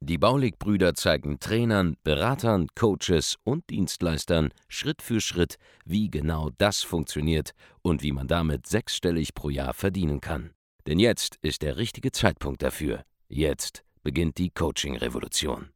Die 0.00 0.18
Baulig-Brüder 0.18 0.94
zeigen 0.94 1.40
Trainern, 1.40 1.96
Beratern, 2.04 2.68
Coaches 2.74 3.36
und 3.44 3.68
Dienstleistern 3.70 4.50
Schritt 4.68 5.02
für 5.02 5.20
Schritt, 5.20 5.56
wie 5.84 6.10
genau 6.10 6.50
das 6.58 6.82
funktioniert 6.82 7.52
und 7.82 8.02
wie 8.02 8.12
man 8.12 8.28
damit 8.28 8.66
sechsstellig 8.66 9.34
pro 9.34 9.50
Jahr 9.50 9.74
verdienen 9.74 10.20
kann. 10.20 10.50
Denn 10.86 10.98
jetzt 10.98 11.36
ist 11.42 11.62
der 11.62 11.76
richtige 11.76 12.12
Zeitpunkt 12.12 12.62
dafür. 12.62 13.02
Jetzt 13.28 13.84
beginnt 14.02 14.38
die 14.38 14.50
Coaching-Revolution. 14.50 15.68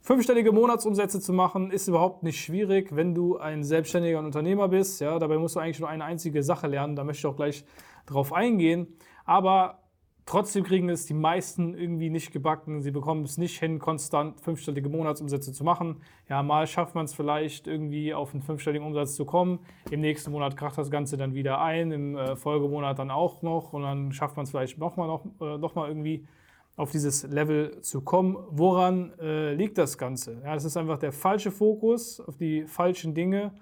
Fünfstellige 0.00 0.52
Monatsumsätze 0.52 1.20
zu 1.20 1.32
machen, 1.32 1.72
ist 1.72 1.88
überhaupt 1.88 2.22
nicht 2.22 2.40
schwierig, 2.40 2.94
wenn 2.94 3.12
du 3.12 3.38
ein 3.38 3.64
selbstständiger 3.64 4.20
Unternehmer 4.20 4.68
bist. 4.68 5.00
Ja, 5.00 5.18
dabei 5.18 5.36
musst 5.36 5.56
du 5.56 5.60
eigentlich 5.60 5.80
nur 5.80 5.88
eine 5.88 6.04
einzige 6.04 6.44
Sache 6.44 6.68
lernen. 6.68 6.94
Da 6.94 7.02
möchte 7.02 7.20
ich 7.20 7.26
auch 7.26 7.36
gleich 7.36 7.64
drauf 8.06 8.32
eingehen. 8.32 8.86
Aber 9.24 9.85
Trotzdem 10.26 10.64
kriegen 10.64 10.88
es 10.88 11.06
die 11.06 11.14
meisten 11.14 11.74
irgendwie 11.74 12.10
nicht 12.10 12.32
gebacken. 12.32 12.82
Sie 12.82 12.90
bekommen 12.90 13.22
es 13.22 13.38
nicht 13.38 13.60
hin, 13.60 13.78
konstant 13.78 14.40
fünfstellige 14.40 14.88
Monatsumsätze 14.88 15.52
zu 15.52 15.62
machen. 15.62 16.02
Ja, 16.28 16.42
mal 16.42 16.66
schafft 16.66 16.96
man 16.96 17.04
es 17.04 17.14
vielleicht 17.14 17.68
irgendwie 17.68 18.12
auf 18.12 18.34
einen 18.34 18.42
fünfstelligen 18.42 18.84
Umsatz 18.84 19.14
zu 19.14 19.24
kommen. 19.24 19.60
Im 19.88 20.00
nächsten 20.00 20.32
Monat 20.32 20.56
kracht 20.56 20.76
das 20.78 20.90
Ganze 20.90 21.16
dann 21.16 21.34
wieder 21.34 21.60
ein, 21.60 21.92
im 21.92 22.16
äh, 22.16 22.34
Folgemonat 22.34 22.98
dann 22.98 23.12
auch 23.12 23.42
noch 23.42 23.72
und 23.72 23.82
dann 23.82 24.10
schafft 24.10 24.36
man 24.36 24.42
es 24.42 24.50
vielleicht 24.50 24.78
nochmal 24.78 25.06
noch, 25.06 25.24
äh, 25.40 25.58
noch 25.58 25.76
irgendwie 25.76 26.26
auf 26.74 26.90
dieses 26.90 27.22
Level 27.22 27.80
zu 27.82 28.00
kommen. 28.00 28.36
Woran 28.50 29.12
äh, 29.20 29.54
liegt 29.54 29.78
das 29.78 29.96
Ganze? 29.96 30.42
Ja, 30.44 30.54
das 30.54 30.64
ist 30.64 30.76
einfach 30.76 30.98
der 30.98 31.12
falsche 31.12 31.52
Fokus 31.52 32.20
auf 32.20 32.36
die 32.36 32.66
falschen 32.66 33.14
Dinge 33.14 33.52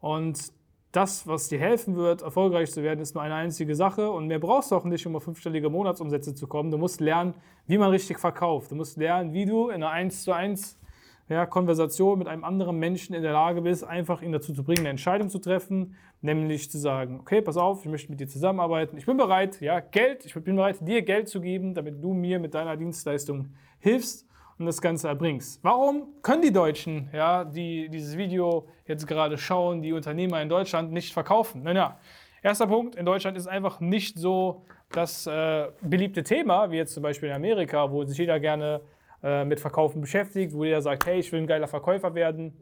und 0.00 0.52
das, 0.96 1.26
was 1.26 1.48
dir 1.48 1.58
helfen 1.58 1.96
wird, 1.96 2.22
erfolgreich 2.22 2.70
zu 2.70 2.82
werden, 2.82 3.00
ist 3.00 3.14
nur 3.14 3.22
eine 3.22 3.34
einzige 3.34 3.74
Sache 3.74 4.10
und 4.10 4.28
mehr 4.28 4.38
brauchst 4.38 4.70
du 4.70 4.76
auch 4.76 4.84
nicht, 4.84 5.04
um 5.06 5.16
auf 5.16 5.24
fünfstellige 5.24 5.68
Monatsumsätze 5.68 6.34
zu 6.34 6.46
kommen. 6.46 6.70
Du 6.70 6.78
musst 6.78 7.00
lernen, 7.00 7.34
wie 7.66 7.78
man 7.78 7.90
richtig 7.90 8.20
verkauft. 8.20 8.70
Du 8.70 8.76
musst 8.76 8.96
lernen, 8.96 9.32
wie 9.32 9.44
du 9.44 9.68
in 9.68 9.76
einer 9.76 9.90
1 9.90 10.22
zu 10.22 10.32
1 10.32 10.78
ja, 11.28 11.46
Konversation 11.46 12.18
mit 12.18 12.28
einem 12.28 12.44
anderen 12.44 12.78
Menschen 12.78 13.14
in 13.14 13.22
der 13.22 13.32
Lage 13.32 13.62
bist, 13.62 13.82
einfach 13.82 14.22
ihn 14.22 14.30
dazu 14.30 14.52
zu 14.52 14.62
bringen, 14.62 14.80
eine 14.80 14.90
Entscheidung 14.90 15.30
zu 15.30 15.38
treffen, 15.38 15.96
nämlich 16.20 16.70
zu 16.70 16.78
sagen, 16.78 17.18
okay, 17.20 17.40
pass 17.40 17.56
auf, 17.56 17.84
ich 17.84 17.90
möchte 17.90 18.10
mit 18.10 18.20
dir 18.20 18.28
zusammenarbeiten, 18.28 18.96
ich 18.96 19.06
bin 19.06 19.16
bereit, 19.16 19.60
ja, 19.60 19.80
Geld, 19.80 20.24
ich 20.24 20.34
bin 20.34 20.56
bereit, 20.56 20.86
dir 20.86 21.02
Geld 21.02 21.28
zu 21.28 21.40
geben, 21.40 21.74
damit 21.74 22.02
du 22.02 22.12
mir 22.12 22.38
mit 22.38 22.54
deiner 22.54 22.76
Dienstleistung 22.76 23.54
hilfst 23.80 24.26
und 24.58 24.66
das 24.66 24.80
Ganze 24.80 25.08
erbringst. 25.08 25.60
Warum 25.62 26.14
können 26.22 26.42
die 26.42 26.52
Deutschen, 26.52 27.10
ja, 27.12 27.44
die 27.44 27.88
dieses 27.88 28.16
Video 28.16 28.68
jetzt 28.86 29.06
gerade 29.06 29.36
schauen, 29.38 29.82
die 29.82 29.92
Unternehmer 29.92 30.40
in 30.42 30.48
Deutschland 30.48 30.92
nicht 30.92 31.12
verkaufen? 31.12 31.62
Naja, 31.62 31.98
erster 32.42 32.66
Punkt, 32.66 32.94
in 32.94 33.06
Deutschland 33.06 33.36
ist 33.36 33.46
einfach 33.46 33.80
nicht 33.80 34.18
so 34.18 34.64
das 34.90 35.26
äh, 35.26 35.68
beliebte 35.80 36.22
Thema, 36.22 36.70
wie 36.70 36.76
jetzt 36.76 36.94
zum 36.94 37.02
Beispiel 37.02 37.28
in 37.30 37.34
Amerika, 37.34 37.90
wo 37.90 38.04
sich 38.04 38.18
jeder 38.18 38.38
gerne 38.38 38.80
äh, 39.22 39.44
mit 39.44 39.58
Verkaufen 39.58 40.00
beschäftigt, 40.00 40.52
wo 40.54 40.64
jeder 40.64 40.82
sagt, 40.82 41.06
hey, 41.06 41.18
ich 41.18 41.32
will 41.32 41.40
ein 41.40 41.46
geiler 41.46 41.66
Verkäufer 41.66 42.14
werden, 42.14 42.52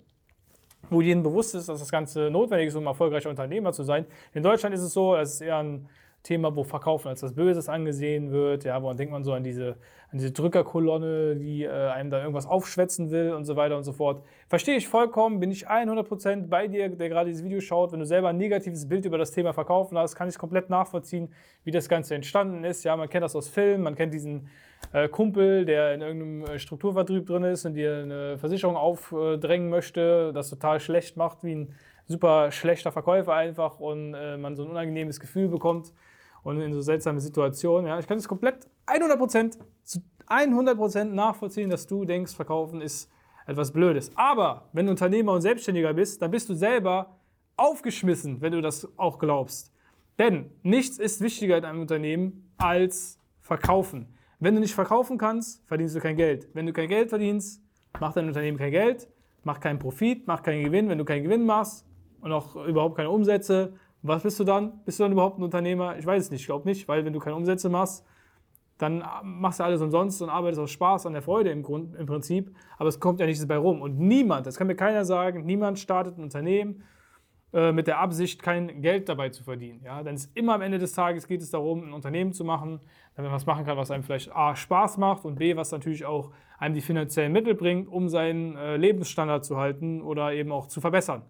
wo 0.89 1.01
jedem 1.01 1.23
bewusst 1.23 1.55
ist, 1.55 1.69
dass 1.69 1.81
das 1.81 1.91
Ganze 1.91 2.31
notwendig 2.31 2.69
ist, 2.69 2.77
um 2.77 2.87
erfolgreicher 2.87 3.31
Unternehmer 3.31 3.73
zu 3.73 3.83
sein. 3.83 4.07
In 4.33 4.43
Deutschland 4.43 4.75
ist 4.75 4.83
es 4.83 4.93
so, 4.93 5.15
es 5.17 5.35
ist 5.35 5.41
eher 5.43 5.59
ein 5.59 5.89
Thema, 6.23 6.55
wo 6.55 6.63
Verkaufen 6.63 7.09
als 7.09 7.23
was 7.23 7.35
Böses 7.35 7.69
angesehen 7.69 8.31
wird, 8.31 8.65
ja, 8.65 8.81
wo 8.83 8.93
denkt 8.93 9.13
man 9.13 9.25
so 9.25 9.33
an 9.33 9.43
diese, 9.43 9.77
an 10.11 10.19
diese 10.19 10.31
Drückerkolonne, 10.31 11.37
die 11.37 11.65
äh, 11.65 11.71
einem 11.71 12.11
da 12.11 12.21
irgendwas 12.21 12.47
aufschwätzen 12.47 13.11
will 13.11 13.33
und 13.33 13.45
so 13.45 13.57
weiter 13.57 13.77
und 13.77 13.83
so 13.83 13.93
fort. 13.93 14.23
Verstehe 14.49 14.77
ich 14.77 14.87
vollkommen, 14.87 15.41
bin 15.41 15.51
ich 15.51 15.69
100% 15.69 16.49
bei 16.49 16.69
dir, 16.69 16.89
der 16.91 17.09
gerade 17.09 17.31
dieses 17.31 17.45
Video 17.45 17.61
schaut. 17.61 17.93
Wenn 17.93 18.01
du 18.01 18.07
selber 18.07 18.29
ein 18.29 18.37
negatives 18.37 18.89
Bild 18.89 19.05
über 19.05 19.19
das 19.19 19.33
Thema 19.33 19.53
Verkaufen 19.53 19.99
hast, 19.99 20.15
kann 20.15 20.29
ich 20.29 20.39
komplett 20.39 20.71
nachvollziehen, 20.71 21.33
wie 21.65 21.73
das 21.73 21.89
Ganze 21.89 22.15
entstanden 22.15 22.63
ist. 22.63 22.85
Ja, 22.85 22.97
man 22.97 23.09
kennt 23.09 23.25
das 23.25 23.35
aus 23.35 23.49
Filmen, 23.49 23.83
man 23.83 23.97
kennt 23.97 24.15
diesen 24.15 24.49
äh, 24.93 25.09
Kumpel, 25.09 25.65
der 25.65 25.95
in 25.95 26.03
irgendeinem 26.03 26.45
äh, 26.45 26.59
Strukturvertrieb 26.59 27.27
drin 27.27 27.45
ist 27.45 27.65
und 27.65 27.75
dir 27.75 28.03
eine 28.03 28.39
Versicherung 28.39 28.77
aufdrängen 28.77 29.71
möchte, 29.71 30.33
das 30.33 30.51
total 30.51 30.79
schlecht 30.79 31.17
macht, 31.17 31.43
wie 31.43 31.55
ein 31.55 31.75
super 32.07 32.51
schlechter 32.51 32.93
Verkäufer 32.93 33.35
einfach 33.35 33.81
und 33.81 34.15
äh, 34.15 34.37
man 34.37 34.57
so 34.57 34.65
ein 34.65 34.71
unangenehmes 34.71 35.21
Gefühl 35.21 35.49
bekommt 35.49 35.93
und 36.43 36.61
in 36.61 36.73
so 36.73 36.81
seltsame 36.81 37.21
Situationen. 37.21 37.87
Ja, 37.87 37.99
ich 37.99 38.07
kann 38.07 38.19
es 38.19 38.29
komplett 38.29 38.69
100%, 38.87 39.59
zu 39.85 40.01
100% 40.29 41.05
nachvollziehen, 41.05 41.71
dass 41.71 41.87
du 41.87 42.05
denkst, 42.05 42.35
Verkaufen 42.35 42.81
ist 42.81 43.11
etwas 43.47 43.73
Blödes. 43.73 44.11
Aber 44.15 44.69
wenn 44.73 44.87
du 44.87 44.93
Unternehmer 44.93 45.33
und 45.33 45.43
Selbstständiger 45.43 45.93
bist, 45.95 46.23
dann 46.23 46.31
bist 46.31 46.49
du 46.49 46.55
selber 46.55 47.17
aufgeschmissen, 47.57 48.41
wenn 48.41 48.53
du 48.53 48.61
das 48.61 48.89
auch 48.99 49.19
glaubst. 49.19 49.73
Denn 50.19 50.51
nichts 50.63 50.99
ist 50.99 51.21
wichtiger 51.21 51.59
in 51.59 51.65
einem 51.65 51.81
Unternehmen 51.81 52.53
als 52.57 53.19
Verkaufen. 53.41 54.15
Wenn 54.39 54.55
du 54.55 54.61
nicht 54.61 54.75
verkaufen 54.75 55.19
kannst, 55.19 55.67
verdienst 55.67 55.95
du 55.95 56.01
kein 56.01 56.17
Geld. 56.17 56.49
Wenn 56.55 56.67
du 56.67 56.73
kein 56.73 56.89
Geld 56.89 57.09
verdienst, 57.09 57.63
macht 58.01 58.17
dein 58.17 58.27
Unternehmen 58.27 58.59
kein 58.59 58.71
Geld, 58.71 59.09
macht 59.45 59.61
keinen 59.61 59.79
Profit, 59.79 60.27
macht 60.27 60.45
keinen 60.45 60.65
Gewinn. 60.65 60.89
Wenn 60.89 60.99
du 60.99 61.05
keinen 61.05 61.25
Gewinn 61.25 61.45
machst 61.45 61.87
und 62.23 62.33
auch 62.33 62.57
überhaupt 62.57 62.97
keine 62.97 63.11
Umsätze, 63.11 63.75
was 64.01 64.23
bist 64.23 64.41
du 64.41 64.45
dann? 64.45 64.83
Bist 64.85 64.99
du 64.99 65.05
dann 65.05 65.13
überhaupt 65.13 65.39
ein 65.39 65.43
Unternehmer? 65.43 65.97
Ich 65.99 66.07
weiß 66.07 66.25
es 66.25 66.31
nicht, 66.31 66.41
ich 66.41 66.47
glaube 66.47 66.69
nicht, 66.69 66.89
weil 66.89 67.05
wenn 67.05 67.13
du 67.13 67.21
keine 67.21 67.37
Umsätze 67.37 67.69
machst, 67.69 68.05
dann 68.79 69.05
machst 69.23 69.61
du 69.61 69.65
alles 69.65 69.81
umsonst 69.81 70.23
und 70.23 70.29
arbeitest 70.29 70.61
aus 70.61 70.71
Spaß 70.73 71.07
an 71.07 71.13
der 71.13 71.23
Freude 71.23 71.51
im, 71.51 71.63
Grund, 71.63 71.95
im 71.95 72.07
Prinzip, 72.07 72.53
aber 72.79 72.89
es 72.89 72.99
kommt 72.99 73.21
ja 73.21 73.27
nichts 73.27 73.41
dabei 73.41 73.59
rum. 73.59 73.81
Und 73.81 73.99
niemand, 73.99 74.47
das 74.47 74.57
kann 74.57 74.67
mir 74.67 74.75
keiner 74.75 75.05
sagen, 75.05 75.45
niemand 75.45 75.79
startet 75.79 76.19
ein 76.19 76.25
Unternehmen 76.25 76.83
äh, 77.53 77.71
mit 77.71 77.87
der 77.87 78.01
Absicht, 78.01 78.43
kein 78.43 78.83
Geld 78.83 79.09
dabei 79.09 79.29
zu 79.29 79.45
verdienen. 79.45 79.83
Ja? 79.85 80.03
Denn 80.03 80.17
es 80.17 80.27
immer 80.35 80.55
am 80.55 80.63
Ende 80.63 80.79
des 80.79 80.95
Tages 80.95 81.29
geht 81.29 81.43
es 81.43 81.51
darum, 81.51 81.85
ein 81.85 81.93
Unternehmen 81.93 82.33
zu 82.33 82.45
machen, 82.45 82.81
damit 83.15 83.31
man 83.31 83.37
was 83.37 83.47
machen 83.47 83.65
kann, 83.65 83.77
was 83.77 83.93
einem 83.93 84.03
vielleicht 84.03 84.35
A, 84.35 84.57
Spaß 84.57 84.99
macht 84.99 85.25
und 85.25 85.37
B, 85.37 85.55
was 85.55 85.71
natürlich 85.71 86.05
auch 86.05 86.33
einem 86.59 86.75
die 86.75 86.81
finanziellen 86.81 87.33
Mittel 87.33 87.55
bringt, 87.55 87.89
um 87.89 88.09
seinen 88.09 88.57
äh, 88.57 88.77
Lebensstandard 88.77 89.45
zu 89.45 89.59
halten 89.59 90.03
oder 90.03 90.33
eben 90.33 90.51
auch 90.51 90.67
zu 90.67 90.81
verbessern. 90.81 91.23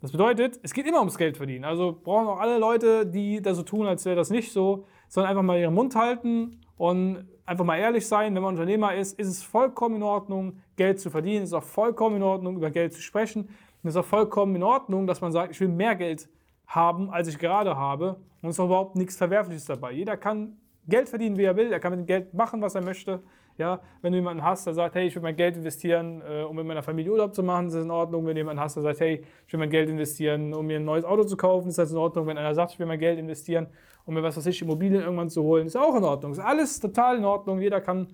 Das 0.00 0.12
bedeutet, 0.12 0.60
es 0.62 0.72
geht 0.72 0.86
immer 0.86 1.00
ums 1.00 1.18
Geld 1.18 1.36
verdienen. 1.36 1.64
Also 1.64 1.98
brauchen 2.04 2.28
auch 2.28 2.38
alle 2.38 2.58
Leute, 2.58 3.04
die 3.04 3.42
da 3.42 3.52
so 3.54 3.62
tun, 3.62 3.86
als 3.86 4.04
wäre 4.04 4.14
das 4.14 4.30
nicht 4.30 4.52
so, 4.52 4.86
sondern 5.08 5.30
einfach 5.30 5.42
mal 5.42 5.58
ihren 5.58 5.74
Mund 5.74 5.96
halten 5.96 6.60
und 6.76 7.26
einfach 7.44 7.64
mal 7.64 7.78
ehrlich 7.78 8.06
sein. 8.06 8.34
Wenn 8.34 8.42
man 8.42 8.54
Unternehmer 8.54 8.94
ist, 8.94 9.18
ist 9.18 9.26
es 9.26 9.42
vollkommen 9.42 9.96
in 9.96 10.02
Ordnung, 10.04 10.60
Geld 10.76 11.00
zu 11.00 11.10
verdienen. 11.10 11.42
Es 11.42 11.50
ist 11.50 11.54
auch 11.54 11.64
vollkommen 11.64 12.16
in 12.16 12.22
Ordnung, 12.22 12.56
über 12.56 12.70
Geld 12.70 12.92
zu 12.92 13.00
sprechen. 13.00 13.42
Und 13.42 13.88
es 13.88 13.94
ist 13.94 13.96
auch 13.96 14.04
vollkommen 14.04 14.54
in 14.54 14.62
Ordnung, 14.62 15.06
dass 15.08 15.20
man 15.20 15.32
sagt, 15.32 15.52
ich 15.52 15.60
will 15.60 15.68
mehr 15.68 15.96
Geld 15.96 16.28
haben, 16.68 17.10
als 17.10 17.26
ich 17.26 17.38
gerade 17.38 17.76
habe. 17.76 18.20
Und 18.40 18.50
es 18.50 18.56
ist 18.56 18.60
auch 18.60 18.66
überhaupt 18.66 18.94
nichts 18.94 19.16
Verwerfliches 19.16 19.64
dabei. 19.64 19.92
Jeder 19.92 20.16
kann 20.16 20.58
Geld 20.86 21.08
verdienen, 21.08 21.36
wie 21.36 21.44
er 21.44 21.56
will. 21.56 21.72
Er 21.72 21.80
kann 21.80 21.90
mit 21.90 22.00
dem 22.00 22.06
Geld 22.06 22.34
machen, 22.34 22.62
was 22.62 22.76
er 22.76 22.82
möchte. 22.82 23.22
Ja, 23.58 23.80
wenn 24.02 24.12
du 24.12 24.18
jemanden 24.18 24.44
hast, 24.44 24.66
der 24.68 24.74
sagt, 24.74 24.94
hey, 24.94 25.08
ich 25.08 25.16
will 25.16 25.22
mein 25.22 25.34
Geld 25.34 25.56
investieren, 25.56 26.22
äh, 26.22 26.44
um 26.44 26.54
mit 26.54 26.64
meiner 26.64 26.82
Familie 26.82 27.10
Urlaub 27.10 27.34
zu 27.34 27.42
machen, 27.42 27.66
ist 27.66 27.74
das 27.74 27.82
in 27.82 27.90
Ordnung. 27.90 28.24
Wenn 28.24 28.36
du 28.36 28.40
jemanden 28.40 28.60
hast, 28.60 28.76
der 28.76 28.84
sagt, 28.84 29.00
hey, 29.00 29.24
ich 29.46 29.52
will 29.52 29.58
mein 29.58 29.68
Geld 29.68 29.88
investieren, 29.90 30.54
um 30.54 30.64
mir 30.64 30.76
ein 30.76 30.84
neues 30.84 31.04
Auto 31.04 31.24
zu 31.24 31.36
kaufen, 31.36 31.68
ist 31.68 31.76
das 31.76 31.90
in 31.90 31.98
Ordnung. 31.98 32.28
Wenn 32.28 32.38
einer 32.38 32.54
sagt, 32.54 32.72
ich 32.72 32.78
will 32.78 32.86
mein 32.86 33.00
Geld 33.00 33.18
investieren, 33.18 33.66
um 34.04 34.14
mir 34.14 34.22
was 34.22 34.36
weiß 34.36 34.46
ich, 34.46 34.62
Immobilien 34.62 35.02
irgendwann 35.02 35.28
zu 35.28 35.42
holen, 35.42 35.66
ist 35.66 35.76
auch 35.76 35.96
in 35.96 36.04
Ordnung. 36.04 36.30
Ist 36.30 36.38
alles 36.38 36.78
total 36.78 37.18
in 37.18 37.24
Ordnung. 37.24 37.60
Jeder 37.60 37.80
kann 37.80 38.06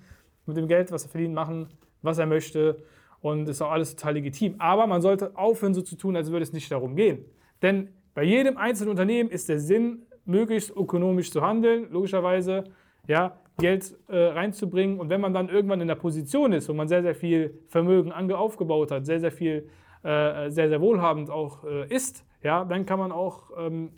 mit 0.47 0.57
dem 0.57 0.67
Geld, 0.67 0.91
was 0.91 1.05
er 1.05 1.11
verdient, 1.11 1.35
machen, 1.35 1.69
was 2.01 2.17
er 2.17 2.27
möchte. 2.27 2.83
Und 3.21 3.47
ist 3.47 3.61
auch 3.61 3.71
alles 3.71 3.95
total 3.95 4.15
legitim. 4.15 4.55
Aber 4.59 4.87
man 4.87 5.03
sollte 5.03 5.37
aufhören, 5.37 5.75
so 5.75 5.83
zu 5.83 5.97
tun, 5.97 6.17
als 6.17 6.31
würde 6.31 6.43
es 6.43 6.55
nicht 6.55 6.73
darum 6.73 6.97
gehen. 6.97 7.23
Denn 7.61 7.91
bei 8.15 8.23
jedem 8.23 8.57
einzelnen 8.57 8.91
Unternehmen 8.91 9.29
ist 9.29 9.51
der 9.51 9.61
Sinn, 9.61 10.07
möglichst 10.25 10.75
ökonomisch 10.75 11.31
zu 11.31 11.43
handeln, 11.43 11.89
logischerweise. 11.91 12.65
Ja, 13.07 13.39
Geld 13.59 13.97
äh, 14.09 14.17
reinzubringen. 14.17 14.99
Und 14.99 15.11
wenn 15.11 15.21
man 15.21 15.33
dann 15.33 15.49
irgendwann 15.49 15.81
in 15.81 15.89
der 15.89 15.95
Position 15.95 16.53
ist, 16.53 16.69
wo 16.69 16.73
man 16.73 16.89
sehr, 16.89 17.03
sehr 17.03 17.15
viel 17.15 17.59
Vermögen 17.69 18.13
aufgebaut 18.13 18.91
hat, 18.91 19.07
sehr, 19.07 19.21
sehr 19.21 19.33
viel, 19.33 19.69
äh, 20.03 20.51
sehr, 20.51 20.69
sehr 20.69 20.81
wohlhabend 20.81 21.31
auch 21.31 21.65
äh, 21.65 21.87
ist, 21.89 22.25
ja, 22.43 22.65
dann 22.65 22.85
kann 22.85 22.99
man 22.99 23.13
auch 23.13 23.51
ähm, 23.57 23.91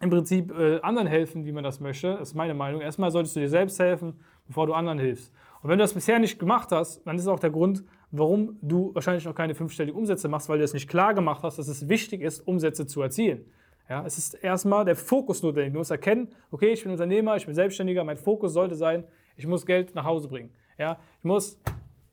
im 0.00 0.10
Prinzip 0.10 0.56
äh, 0.56 0.80
anderen 0.80 1.08
helfen, 1.08 1.46
wie 1.46 1.52
man 1.52 1.64
das 1.64 1.80
möchte. 1.80 2.12
Das 2.18 2.28
ist 2.28 2.34
meine 2.34 2.54
Meinung. 2.54 2.80
Erstmal 2.80 3.10
solltest 3.10 3.34
du 3.36 3.40
dir 3.40 3.48
selbst 3.48 3.78
helfen, 3.78 4.20
bevor 4.46 4.66
du 4.66 4.74
anderen 4.74 4.98
hilfst. 4.98 5.32
Und 5.62 5.70
wenn 5.70 5.78
du 5.78 5.84
das 5.84 5.94
bisher 5.94 6.18
nicht 6.18 6.38
gemacht 6.38 6.70
hast, 6.70 7.06
dann 7.06 7.16
ist 7.16 7.26
auch 7.26 7.40
der 7.40 7.50
Grund, 7.50 7.82
warum 8.10 8.58
du 8.62 8.94
wahrscheinlich 8.94 9.24
noch 9.24 9.34
keine 9.34 9.54
fünfstelligen 9.54 9.98
Umsätze 9.98 10.28
machst, 10.28 10.48
weil 10.48 10.58
du 10.58 10.64
es 10.64 10.74
nicht 10.74 10.88
klar 10.88 11.14
gemacht 11.14 11.42
hast, 11.42 11.58
dass 11.58 11.68
es 11.68 11.88
wichtig 11.88 12.20
ist, 12.20 12.40
Umsätze 12.46 12.86
zu 12.86 13.00
erzielen. 13.02 13.46
Ja, 13.88 14.04
es 14.04 14.18
ist 14.18 14.34
erstmal 14.34 14.84
der 14.84 14.96
Fokus 14.96 15.42
notwendig. 15.42 15.72
Du 15.72 15.78
musst 15.78 15.90
erkennen, 15.90 16.28
okay, 16.50 16.72
ich 16.72 16.82
bin 16.82 16.92
Unternehmer, 16.92 17.36
ich 17.36 17.46
bin 17.46 17.54
Selbstständiger, 17.54 18.02
mein 18.02 18.16
Fokus 18.16 18.52
sollte 18.52 18.74
sein, 18.74 19.04
ich 19.36 19.46
muss 19.46 19.64
Geld 19.64 19.94
nach 19.94 20.04
Hause 20.04 20.28
bringen. 20.28 20.50
Ja, 20.76 20.98
ich 21.18 21.24
muss 21.24 21.60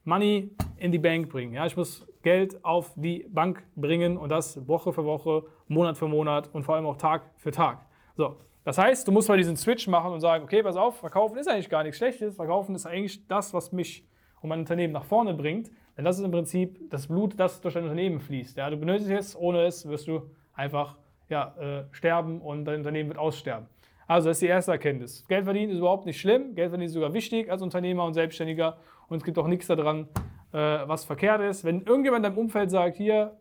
Money 0.04 0.52
in 0.78 0.92
die 0.92 1.00
Bank 1.00 1.30
bringen. 1.30 1.54
Ja, 1.54 1.66
ich 1.66 1.76
muss 1.76 2.06
Geld 2.22 2.64
auf 2.64 2.94
die 2.96 3.26
Bank 3.30 3.64
bringen 3.76 4.18
und 4.18 4.30
das 4.30 4.68
Woche 4.68 4.94
für 4.94 5.04
Woche, 5.04 5.44
Monat 5.68 5.98
für 5.98 6.08
Monat 6.08 6.50
und 6.54 6.64
vor 6.64 6.76
allem 6.76 6.86
auch 6.86 6.98
Tag 6.98 7.24
für 7.38 7.52
Tag. 7.52 7.86
So, 8.16 8.38
das 8.64 8.78
heißt, 8.78 9.08
du 9.08 9.12
musst 9.12 9.28
mal 9.28 9.38
diesen 9.38 9.58
Switch 9.58 9.88
machen 9.88 10.14
und 10.14 10.20
sagen, 10.22 10.44
okay, 10.44 10.62
pass 10.64 10.76
auf, 10.76 10.98
verkaufen 10.98 11.38
ist 11.38 11.48
eigentlich 11.48 11.70
gar 11.70 11.84
nichts 11.84 11.98
Schlechtes, 11.98 12.36
verkaufen 12.36 12.76
ist 12.76 12.86
eigentlich 12.86 13.28
das, 13.28 13.54
was 13.54 13.72
mich 13.72 14.08
und 14.42 14.50
mein 14.50 14.60
Unternehmen 14.60 14.94
nach 14.94 15.06
vorne 15.06 15.34
bringt, 15.34 15.72
denn 15.98 16.06
das 16.06 16.20
ist 16.20 16.26
im 16.26 16.32
Prinzip 16.32 16.90
das 16.90 17.08
Blut, 17.08 17.40
das 17.40 17.62
durch 17.62 17.74
dein 17.74 17.84
Unternehmen 17.84 18.20
fließt. 18.20 18.58
Ja, 18.58 18.70
du 18.70 18.78
benötigst 18.78 19.12
es, 19.12 19.36
ohne 19.36 19.64
es 19.64 19.88
wirst 19.88 20.08
du 20.08 20.30
einfach 20.54 20.98
ja, 21.34 21.56
äh, 21.60 21.84
sterben 21.92 22.40
und 22.42 22.66
dein 22.66 22.78
Unternehmen 22.78 23.10
wird 23.10 23.20
aussterben. 23.20 23.68
Also 24.08 24.30
das 24.30 24.38
ist 24.38 24.44
die 24.44 24.48
erste 24.48 24.72
Erkenntnis. 24.72 25.26
Geld 25.28 25.46
verdienen 25.46 25.72
ist 25.72 25.80
überhaupt 25.80 26.06
nicht 26.06 26.20
schlimm, 26.20 26.54
Geld 26.56 26.70
verdienen 26.70 26.88
ist 26.88 26.94
sogar 26.94 27.14
wichtig 27.14 27.52
als 27.52 27.62
Unternehmer 27.62 28.06
und 28.06 28.14
Selbstständiger 28.14 28.78
und 29.10 29.18
es 29.18 29.24
gibt 29.24 29.38
auch 29.40 29.48
nichts 29.48 29.68
daran, 29.68 30.08
äh, 30.52 30.58
was 30.58 31.06
verkehrt 31.06 31.42
ist. 31.42 31.64
Wenn 31.64 31.82
irgendjemand 31.82 32.26
in 32.26 32.32
deinem 32.32 32.38
Umfeld 32.38 32.70
sagt, 32.70 32.98
hier, 32.98 33.36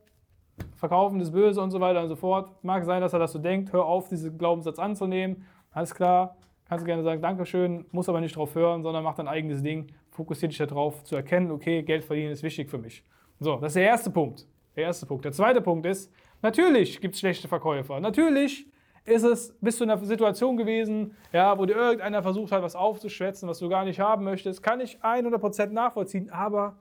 verkaufen 0.77 1.21
ist 1.21 1.33
böse 1.33 1.61
und 1.61 1.71
so 1.71 1.81
weiter 1.81 2.03
und 2.03 2.09
so 2.09 2.17
fort, 2.17 2.50
mag 2.62 2.85
sein, 2.85 3.03
dass 3.03 3.12
er 3.12 3.19
das 3.19 3.33
so 3.33 3.39
denkt, 3.39 3.73
hör 3.73 3.85
auf, 3.85 4.09
diesen 4.09 4.39
Glaubenssatz 4.39 4.79
anzunehmen, 4.79 5.47
alles 5.71 5.94
klar, 5.94 6.37
kannst 6.69 6.85
du 6.85 6.87
gerne 6.87 7.03
sagen, 7.03 7.21
Dankeschön, 7.21 7.85
muss 7.91 8.09
aber 8.09 8.21
nicht 8.21 8.37
drauf 8.37 8.55
hören, 8.55 8.83
sondern 8.83 9.05
mach 9.05 9.15
dein 9.15 9.29
eigenes 9.29 9.62
Ding, 9.62 9.93
fokussiere 10.11 10.49
dich 10.49 10.59
darauf 10.59 11.05
zu 11.05 11.17
erkennen, 11.17 11.50
okay, 11.50 11.83
Geld 11.83 12.05
verdienen 12.05 12.33
ist 12.33 12.43
wichtig 12.43 12.71
für 12.71 12.79
mich. 12.79 13.05
So, 13.41 13.56
das 13.56 13.71
ist 13.71 13.77
der 13.77 13.85
erste 13.85 14.11
Punkt. 14.11 14.47
Der 14.77 14.85
erste 14.85 15.05
Punkt. 15.05 15.25
Der 15.25 15.33
zweite 15.33 15.61
Punkt 15.61 15.85
ist, 15.85 16.11
natürlich 16.43 17.00
gibt 17.00 17.15
es 17.15 17.21
schlechte 17.21 17.49
Verkäufer. 17.49 17.99
Natürlich 18.00 18.67
ist 19.05 19.25
es, 19.25 19.56
bist 19.61 19.81
du 19.81 19.85
in 19.85 19.91
einer 19.91 20.05
Situation 20.05 20.56
gewesen, 20.56 21.17
ja, 21.33 21.59
wo 21.59 21.67
dir 21.67 21.75
irgendeiner 21.75 22.23
versucht 22.23 22.53
hat, 22.53 22.62
was 22.62 22.77
aufzuschwätzen, 22.77 23.49
was 23.49 23.59
du 23.59 23.69
gar 23.69 23.85
nicht 23.85 23.99
haben 23.99 24.25
möchtest, 24.25 24.62
kann 24.62 24.81
ich 24.81 24.99
100% 25.00 25.67
nachvollziehen, 25.67 26.31
aber 26.31 26.77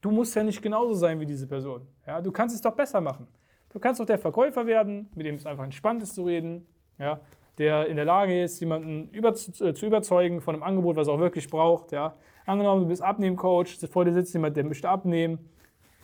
du 0.00 0.10
musst 0.10 0.36
ja 0.36 0.44
nicht 0.44 0.62
genauso 0.62 0.94
sein 0.94 1.18
wie 1.18 1.26
diese 1.26 1.46
Person. 1.46 1.86
Ja, 2.06 2.20
du 2.20 2.30
kannst 2.30 2.54
es 2.54 2.60
doch 2.60 2.74
besser 2.74 3.00
machen. 3.00 3.26
Du 3.70 3.80
kannst 3.80 4.00
doch 4.00 4.06
der 4.06 4.18
Verkäufer 4.18 4.66
werden, 4.66 5.10
mit 5.16 5.26
dem 5.26 5.34
es 5.34 5.46
einfach 5.46 5.64
entspannt 5.64 6.02
ist 6.02 6.14
zu 6.14 6.24
reden, 6.24 6.66
ja, 6.98 7.20
der 7.58 7.86
in 7.88 7.96
der 7.96 8.04
Lage 8.04 8.42
ist, 8.42 8.60
jemanden 8.60 9.08
über, 9.10 9.34
zu, 9.34 9.50
äh, 9.64 9.74
zu, 9.74 9.86
überzeugen 9.86 10.40
von 10.40 10.54
einem 10.54 10.62
Angebot, 10.62 10.96
was 10.96 11.08
er 11.08 11.14
auch 11.14 11.20
wirklich 11.20 11.48
braucht. 11.48 11.90
Ja. 11.90 12.16
Angenommen, 12.46 12.82
du 12.82 12.88
bist 12.88 13.02
Abnehmcoach, 13.02 13.78
vor 13.90 14.04
dir 14.04 14.12
sitzt 14.12 14.32
jemand, 14.32 14.56
der 14.56 14.64
möchte 14.64 14.88
abnehmen. 14.88 15.38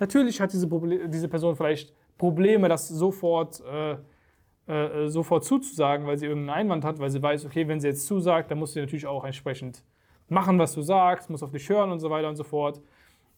Natürlich 0.01 0.41
hat 0.41 0.53
diese, 0.53 0.69
diese 1.09 1.29
Person 1.29 1.55
vielleicht 1.55 1.95
Probleme, 2.21 2.69
das 2.69 2.87
sofort 2.89 3.63
äh, 3.65 3.97
äh, 4.71 5.09
sofort 5.09 5.43
zuzusagen, 5.45 6.07
weil 6.07 6.17
sie 6.17 6.27
irgendeinen 6.27 6.61
Einwand 6.61 6.85
hat, 6.85 7.01
weil 7.01 7.11
sie 7.11 7.21
weiß, 7.21 7.45
okay, 7.47 7.67
wenn 7.67 7.81
sie 7.81 7.89
jetzt 7.89 8.07
zusagt, 8.07 8.51
dann 8.51 8.59
muss 8.59 8.75
sie 8.75 8.81
natürlich 8.81 9.07
auch 9.07 9.25
entsprechend 9.25 9.83
machen, 10.29 10.61
was 10.61 10.75
du 10.75 10.83
sagst, 10.83 11.29
muss 11.29 11.43
auf 11.43 11.51
dich 11.51 11.69
hören 11.69 11.91
und 11.91 11.99
so 11.99 12.09
weiter 12.09 12.29
und 12.29 12.37
so 12.37 12.45
fort. 12.45 12.81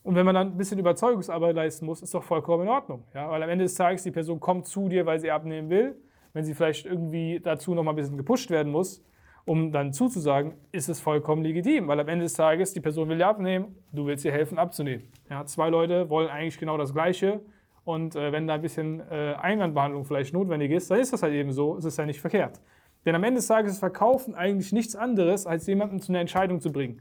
Und 0.02 0.14
wenn 0.14 0.26
man 0.26 0.34
dann 0.34 0.48
ein 0.48 0.56
bisschen 0.58 0.78
Überzeugungsarbeit 0.78 1.56
leisten 1.56 1.86
muss, 1.86 2.02
ist 2.02 2.12
doch 2.12 2.22
vollkommen 2.22 2.64
in 2.64 2.68
Ordnung. 2.68 3.04
Ja? 3.14 3.30
Weil 3.30 3.42
am 3.42 3.48
Ende 3.48 3.64
des 3.64 3.74
Tages, 3.74 4.02
die 4.02 4.10
Person 4.10 4.40
kommt 4.40 4.66
zu 4.66 4.88
dir, 4.88 5.06
weil 5.06 5.20
sie 5.20 5.30
abnehmen 5.30 5.70
will. 5.70 5.96
Wenn 6.34 6.44
sie 6.44 6.54
vielleicht 6.54 6.84
irgendwie 6.84 7.40
dazu 7.40 7.74
noch 7.74 7.82
mal 7.82 7.92
ein 7.92 7.96
bisschen 7.96 8.16
gepusht 8.18 8.50
werden 8.50 8.70
muss, 8.72 9.02
um 9.46 9.70
dann 9.72 9.92
zuzusagen, 9.92 10.54
ist 10.70 10.88
es 10.88 11.00
vollkommen 11.00 11.42
legitim. 11.42 11.88
Weil 11.88 12.00
am 12.00 12.08
Ende 12.08 12.24
des 12.24 12.34
Tages, 12.34 12.74
die 12.74 12.80
Person 12.80 13.08
will 13.08 13.18
ja 13.18 13.30
abnehmen, 13.30 13.74
du 13.92 14.04
willst 14.04 14.24
ihr 14.24 14.32
helfen 14.32 14.58
abzunehmen. 14.58 15.04
Ja? 15.30 15.46
Zwei 15.46 15.70
Leute 15.70 16.10
wollen 16.10 16.28
eigentlich 16.28 16.58
genau 16.58 16.76
das 16.76 16.92
Gleiche. 16.92 17.40
Und 17.84 18.14
äh, 18.14 18.32
wenn 18.32 18.46
da 18.46 18.54
ein 18.54 18.62
bisschen 18.62 19.00
äh, 19.10 19.34
Einwandbehandlung 19.34 20.04
vielleicht 20.04 20.32
notwendig 20.32 20.70
ist, 20.70 20.90
dann 20.90 21.00
ist 21.00 21.12
das 21.12 21.22
halt 21.22 21.34
eben 21.34 21.52
so. 21.52 21.76
Es 21.76 21.84
ist 21.84 21.98
ja 21.98 22.06
nicht 22.06 22.20
verkehrt. 22.20 22.60
Denn 23.04 23.14
am 23.14 23.24
Ende 23.24 23.38
des 23.38 23.48
Tages 23.48 23.72
ist 23.72 23.78
Verkaufen 23.80 24.34
eigentlich 24.34 24.72
nichts 24.72 24.94
anderes, 24.94 25.46
als 25.46 25.66
jemanden 25.66 26.00
zu 26.00 26.12
einer 26.12 26.20
Entscheidung 26.20 26.60
zu 26.60 26.70
bringen. 26.70 27.00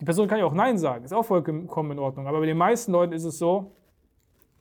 Die 0.00 0.04
Person 0.04 0.28
kann 0.28 0.38
ja 0.38 0.46
auch 0.46 0.54
Nein 0.54 0.78
sagen, 0.78 1.04
ist 1.04 1.12
auch 1.12 1.24
vollkommen 1.24 1.90
in 1.90 1.98
Ordnung. 1.98 2.26
Aber 2.26 2.40
bei 2.40 2.46
den 2.46 2.56
meisten 2.56 2.92
Leuten 2.92 3.12
ist 3.12 3.24
es 3.24 3.38
so, 3.38 3.72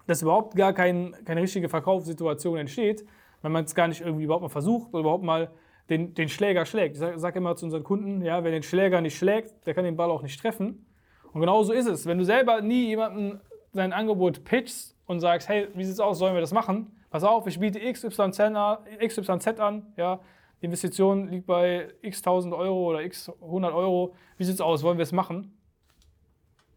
dass 0.07 0.21
überhaupt 0.21 0.55
gar 0.55 0.73
kein, 0.73 1.15
keine 1.25 1.41
richtige 1.41 1.69
Verkaufssituation 1.69 2.57
entsteht, 2.57 3.05
wenn 3.41 3.51
man 3.51 3.65
es 3.65 3.75
gar 3.75 3.87
nicht 3.87 4.01
irgendwie 4.01 4.23
überhaupt 4.23 4.41
mal 4.41 4.49
versucht 4.49 4.89
oder 4.93 5.01
überhaupt 5.01 5.23
mal 5.23 5.51
den, 5.89 6.13
den 6.13 6.27
Schläger 6.27 6.65
schlägt. 6.65 6.95
Ich 6.95 6.99
sage 6.99 7.19
sag 7.19 7.35
immer 7.35 7.55
zu 7.55 7.65
unseren 7.65 7.83
Kunden, 7.83 8.21
ja, 8.21 8.43
wer 8.43 8.51
den 8.51 8.63
Schläger 8.63 8.99
nicht 8.99 9.17
schlägt, 9.17 9.65
der 9.67 9.73
kann 9.73 9.85
den 9.85 9.95
Ball 9.95 10.09
auch 10.09 10.23
nicht 10.23 10.41
treffen. 10.41 10.85
Und 11.31 11.41
genauso 11.41 11.71
ist 11.71 11.87
es. 11.87 12.05
Wenn 12.05 12.17
du 12.17 12.25
selber 12.25 12.61
nie 12.61 12.87
jemandem 12.87 13.39
sein 13.71 13.93
Angebot 13.93 14.43
pitchst 14.43 14.96
und 15.07 15.19
sagst, 15.19 15.49
hey, 15.49 15.67
wie 15.73 15.83
sieht 15.83 15.93
es 15.93 15.99
aus, 15.99 16.19
sollen 16.19 16.35
wir 16.35 16.41
das 16.41 16.53
machen? 16.53 16.91
Pass 17.09 17.23
auf, 17.23 17.47
ich 17.47 17.59
biete 17.59 17.79
XYZ 17.79 18.39
an, 18.39 19.93
ja, 19.95 20.19
die 20.61 20.65
Investition 20.65 21.29
liegt 21.29 21.47
bei 21.47 21.93
x 22.01 22.19
1000 22.19 22.53
Euro 22.53 22.89
oder 22.89 23.01
x 23.01 23.29
100 23.41 23.73
Euro. 23.73 24.15
Wie 24.37 24.43
sieht 24.43 24.55
es 24.55 24.61
aus, 24.61 24.83
wollen 24.83 24.97
wir 24.97 25.03
es 25.03 25.11
machen? 25.11 25.55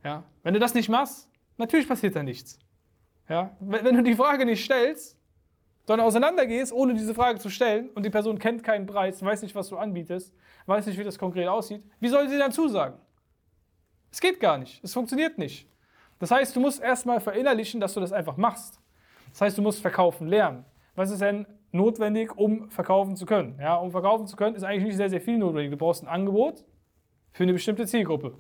Ja, 0.05 0.25
wenn 0.43 0.55
du 0.55 0.61
das 0.61 0.75
nicht 0.75 0.89
machst, 0.89 1.29
natürlich 1.57 1.89
passiert 1.89 2.15
da 2.15 2.23
nichts. 2.23 2.59
Ja, 3.29 3.57
wenn, 3.61 3.85
wenn 3.85 3.97
du 3.97 4.03
die 4.03 4.15
Frage 4.15 4.45
nicht 4.45 4.65
stellst, 4.65 5.19
sondern 5.87 6.07
auseinandergehst, 6.07 6.73
ohne 6.73 6.95
diese 6.95 7.15
Frage 7.15 7.39
zu 7.39 7.51
stellen 7.51 7.91
und 7.91 8.05
die 8.05 8.11
Person 8.11 8.39
kennt 8.39 8.63
keinen 8.63 8.87
Preis, 8.87 9.25
weiß 9.25 9.43
nicht, 9.43 9.55
was 9.55 9.69
du 9.69 9.77
anbietest, 9.77 10.35
weiß 10.67 10.87
nicht, 10.87 10.99
wie 10.99 11.05
das 11.05 11.19
konkret 11.19 11.49
aussieht, 11.49 11.83
wie 12.01 12.09
soll 12.09 12.29
sie 12.29 12.39
dann 12.39 12.53
zusagen? 12.53 12.99
Es 14.13 14.21
geht 14.21 14.41
gar 14.41 14.59
nicht, 14.59 14.83
es 14.85 14.93
funktioniert 14.93 15.39
nicht. 15.39 15.69
Das 16.21 16.31
heißt, 16.31 16.55
du 16.55 16.61
musst 16.61 16.81
erstmal 16.81 17.19
verinnerlichen, 17.19 17.81
dass 17.81 17.95
du 17.95 18.01
das 18.01 18.13
einfach 18.13 18.37
machst. 18.37 18.81
Das 19.31 19.41
heißt, 19.41 19.59
du 19.59 19.63
musst 19.63 19.81
verkaufen 19.81 20.29
lernen. 20.29 20.65
Was 20.95 21.11
ist 21.11 21.23
denn 21.23 21.47
notwendig, 21.73 22.37
um 22.37 22.71
verkaufen 22.71 23.17
zu 23.17 23.27
können? 23.27 23.59
Ja, 23.61 23.77
um 23.77 23.91
verkaufen 23.91 24.27
zu 24.27 24.37
können, 24.37 24.55
ist 24.55 24.63
eigentlich 24.63 24.85
nicht 24.85 24.97
sehr, 24.97 25.11
sehr 25.11 25.21
viel 25.21 25.39
notwendig. 25.39 25.71
Du 25.71 25.77
brauchst 25.77 26.03
ein 26.05 26.09
Angebot 26.09 26.65
für 27.33 27.45
eine 27.45 27.55
bestimmte 27.55 27.87
Zielgruppe. 27.87 28.35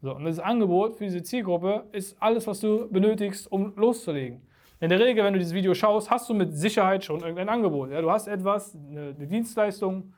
So, 0.00 0.14
und 0.14 0.24
das 0.24 0.38
Angebot 0.38 0.96
für 0.96 1.04
diese 1.04 1.22
Zielgruppe 1.22 1.86
ist 1.90 2.16
alles, 2.22 2.46
was 2.46 2.60
du 2.60 2.88
benötigst, 2.88 3.50
um 3.50 3.74
loszulegen. 3.76 4.42
In 4.80 4.90
der 4.90 5.00
Regel, 5.00 5.24
wenn 5.24 5.32
du 5.32 5.40
dieses 5.40 5.54
Video 5.54 5.74
schaust, 5.74 6.08
hast 6.08 6.28
du 6.28 6.34
mit 6.34 6.54
Sicherheit 6.54 7.04
schon 7.04 7.20
irgendein 7.20 7.48
Angebot. 7.48 7.90
Ja, 7.90 8.00
du 8.00 8.12
hast 8.12 8.28
etwas, 8.28 8.76
eine, 8.76 9.14
eine 9.16 9.26
Dienstleistung, 9.26 10.12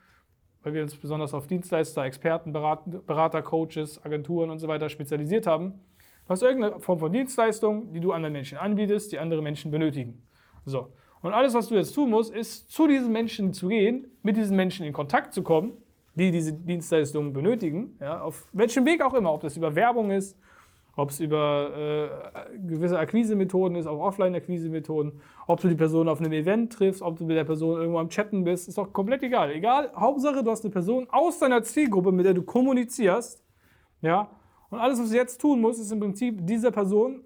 weil 0.62 0.74
wir 0.74 0.82
uns 0.82 0.94
besonders 0.94 1.32
auf 1.32 1.46
Dienstleister, 1.46 2.04
Experten, 2.04 2.52
Berater, 2.52 3.40
Coaches, 3.40 4.04
Agenturen 4.04 4.50
und 4.50 4.58
so 4.58 4.68
weiter 4.68 4.90
spezialisiert 4.90 5.46
haben. 5.46 5.80
Hast 6.30 6.44
irgendeine 6.44 6.78
Form 6.78 7.00
von 7.00 7.12
Dienstleistung, 7.12 7.92
die 7.92 7.98
du 7.98 8.12
anderen 8.12 8.32
Menschen 8.32 8.56
anbietest, 8.56 9.10
die 9.10 9.18
andere 9.18 9.42
Menschen 9.42 9.72
benötigen. 9.72 10.22
So. 10.64 10.92
Und 11.22 11.32
alles, 11.32 11.54
was 11.54 11.66
du 11.66 11.74
jetzt 11.74 11.92
tun 11.92 12.08
musst, 12.08 12.32
ist 12.32 12.70
zu 12.70 12.86
diesen 12.86 13.10
Menschen 13.10 13.52
zu 13.52 13.66
gehen, 13.66 14.06
mit 14.22 14.36
diesen 14.36 14.56
Menschen 14.56 14.86
in 14.86 14.92
Kontakt 14.92 15.34
zu 15.34 15.42
kommen, 15.42 15.72
die 16.14 16.30
diese 16.30 16.52
Dienstleistungen 16.52 17.32
benötigen, 17.32 17.96
ja, 18.00 18.22
auf 18.22 18.46
welchem 18.52 18.86
Weg 18.86 19.02
auch 19.02 19.12
immer, 19.14 19.34
ob 19.34 19.40
das 19.40 19.56
über 19.56 19.74
Werbung 19.74 20.12
ist, 20.12 20.38
ob 20.94 21.10
es 21.10 21.18
über 21.18 21.70
äh, 21.76 22.58
gewisse 22.58 22.96
Akquisemethoden 22.96 23.76
ist, 23.76 23.88
auch 23.88 23.98
Offline-Akquisemethoden, 23.98 25.20
ob 25.48 25.60
du 25.60 25.66
die 25.66 25.74
Person 25.74 26.08
auf 26.08 26.20
einem 26.20 26.32
Event 26.32 26.72
triffst, 26.72 27.02
ob 27.02 27.18
du 27.18 27.24
mit 27.24 27.36
der 27.36 27.44
Person 27.44 27.76
irgendwo 27.76 27.98
am 27.98 28.08
Chatten 28.08 28.44
bist, 28.44 28.68
ist 28.68 28.78
doch 28.78 28.92
komplett 28.92 29.24
egal. 29.24 29.50
Egal, 29.50 29.90
Hauptsache, 29.96 30.44
du 30.44 30.50
hast 30.52 30.64
eine 30.64 30.70
Person 30.70 31.08
aus 31.10 31.40
deiner 31.40 31.64
Zielgruppe, 31.64 32.12
mit 32.12 32.24
der 32.24 32.34
du 32.34 32.44
kommunizierst, 32.44 33.42
ja, 34.02 34.30
und 34.70 34.78
alles, 34.78 35.00
was 35.00 35.10
du 35.10 35.16
jetzt 35.16 35.40
tun 35.40 35.60
musst, 35.60 35.80
ist 35.80 35.92
im 35.92 36.00
Prinzip 36.00 36.46
dieser 36.46 36.70
Person 36.70 37.24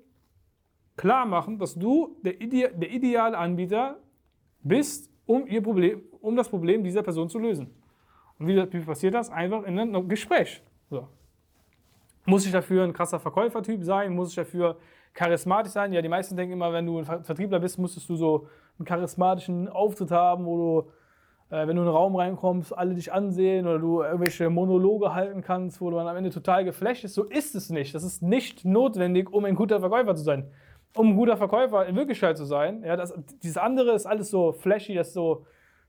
klar 0.96 1.26
machen, 1.26 1.58
dass 1.58 1.74
du 1.74 2.16
der, 2.22 2.40
Ide 2.40 2.72
der 2.74 2.90
ideale 2.90 3.36
Anbieter 3.36 3.98
bist, 4.62 5.10
um, 5.26 5.46
ihr 5.46 5.62
Problem, 5.62 6.02
um 6.20 6.36
das 6.36 6.48
Problem 6.48 6.82
dieser 6.82 7.02
Person 7.02 7.28
zu 7.28 7.38
lösen. 7.38 7.70
Und 8.38 8.48
wie, 8.48 8.56
wie 8.72 8.80
passiert 8.80 9.14
das? 9.14 9.30
Einfach 9.30 9.64
in 9.64 9.78
einem 9.78 10.08
Gespräch. 10.08 10.62
So. 10.90 11.08
Muss 12.24 12.46
ich 12.46 12.52
dafür 12.52 12.84
ein 12.84 12.92
krasser 12.92 13.20
Verkäufertyp 13.20 13.82
sein? 13.84 14.14
Muss 14.14 14.30
ich 14.30 14.36
dafür 14.36 14.78
charismatisch 15.12 15.72
sein? 15.72 15.92
Ja, 15.92 16.00
die 16.00 16.08
meisten 16.08 16.36
denken 16.36 16.54
immer, 16.54 16.72
wenn 16.72 16.86
du 16.86 16.98
ein 16.98 17.04
Vertriebler 17.04 17.60
bist, 17.60 17.78
musstest 17.78 18.08
du 18.08 18.16
so 18.16 18.48
einen 18.78 18.86
charismatischen 18.86 19.68
Auftritt 19.68 20.10
haben, 20.10 20.46
wo 20.46 20.56
du 20.56 20.90
wenn 21.50 21.76
du 21.76 21.82
in 21.82 21.88
einen 21.88 21.88
Raum 21.88 22.16
reinkommst, 22.16 22.76
alle 22.76 22.94
dich 22.94 23.12
ansehen 23.12 23.66
oder 23.66 23.78
du 23.78 24.02
irgendwelche 24.02 24.50
Monologe 24.50 25.14
halten 25.14 25.42
kannst, 25.42 25.80
wo 25.80 25.90
du 25.90 25.96
dann 25.96 26.08
am 26.08 26.16
Ende 26.16 26.30
total 26.30 26.64
geflasht 26.64 27.04
ist. 27.04 27.14
So 27.14 27.24
ist 27.24 27.54
es 27.54 27.70
nicht. 27.70 27.94
Das 27.94 28.02
ist 28.02 28.22
nicht 28.22 28.64
notwendig, 28.64 29.32
um 29.32 29.44
ein 29.44 29.54
guter 29.54 29.80
Verkäufer 29.80 30.16
zu 30.16 30.22
sein. 30.22 30.50
Um 30.96 31.10
ein 31.10 31.16
guter 31.16 31.36
Verkäufer 31.36 31.86
in 31.86 31.96
Wirklichkeit 31.96 32.36
zu 32.38 32.44
sein, 32.44 32.82
ja, 32.84 32.96
das, 32.96 33.12
dieses 33.42 33.58
andere 33.58 33.92
ist 33.92 34.06
alles 34.06 34.30
so 34.30 34.52
flashy, 34.52 34.94
das 34.94 35.12
so. 35.12 35.44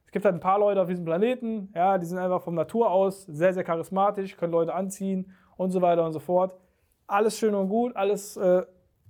Es 0.06 0.12
gibt 0.12 0.26
halt 0.26 0.36
ein 0.36 0.42
paar 0.42 0.60
Leute 0.60 0.82
auf 0.82 0.88
diesem 0.88 1.06
Planeten, 1.06 1.72
ja, 1.76 1.98
die 1.98 2.06
sind 2.06 2.18
einfach 2.18 2.42
von 2.42 2.56
Natur 2.56 2.90
aus 2.90 3.24
sehr, 3.24 3.54
sehr 3.54 3.64
charismatisch, 3.64 4.38
können 4.38 4.54
Leute 4.54 4.74
anziehen 4.74 5.32
und 5.58 5.72
so 5.72 5.82
weiter 5.82 6.06
und 6.06 6.14
so 6.14 6.20
fort. 6.20 6.56
Alles 7.06 7.38
schön 7.38 7.54
und 7.54 7.70
gut, 7.70 7.96
alles, 7.96 8.38
äh, 8.38 8.64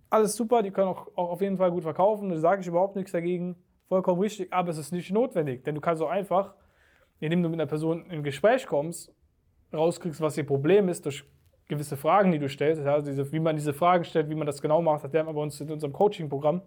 alles 0.09 0.35
super, 0.35 0.63
die 0.63 0.71
können 0.71 0.87
auch, 0.87 1.07
auch 1.15 1.29
auf 1.29 1.41
jeden 1.41 1.57
Fall 1.57 1.71
gut 1.71 1.83
verkaufen, 1.83 2.29
da 2.29 2.37
sage 2.37 2.61
ich 2.61 2.67
überhaupt 2.67 2.95
nichts 2.95 3.11
dagegen. 3.11 3.55
Vollkommen 3.88 4.20
richtig, 4.20 4.51
aber 4.51 4.70
es 4.70 4.77
ist 4.77 4.92
nicht 4.92 5.12
notwendig, 5.12 5.63
denn 5.63 5.75
du 5.75 5.82
kannst 5.82 6.01
auch 6.01 6.10
einfach, 6.10 6.54
indem 7.20 7.44
du 7.44 7.50
mit 7.50 7.60
einer 7.60 7.68
Person 7.68 8.10
im 8.10 8.24
Gespräch 8.24 8.65
kommst, 8.65 9.13
rauskriegst, 9.74 10.22
was 10.22 10.38
ihr 10.38 10.46
Problem 10.46 10.89
ist, 10.89 11.06
durch 11.06 11.24
gewisse 11.68 11.98
Fragen, 11.98 12.32
die 12.32 12.39
du 12.39 12.50
stellst, 12.50 12.84
ja, 12.84 13.00
diese, 13.01 13.32
wie 13.32 13.39
man 13.39 13.56
diese 13.56 13.74
Fragen 13.74 14.04
stellt, 14.04 14.30
wie 14.30 14.36
man 14.36 14.48
das 14.48 14.62
genau 14.62 14.82
macht, 14.82 15.04
das 15.04 15.12
lernen 15.12 15.30
wir 15.30 15.34
bei 15.34 15.42
uns 15.42 15.60
in 15.62 15.72
unserem 15.72 15.94
Coaching-Programm, 15.94 16.62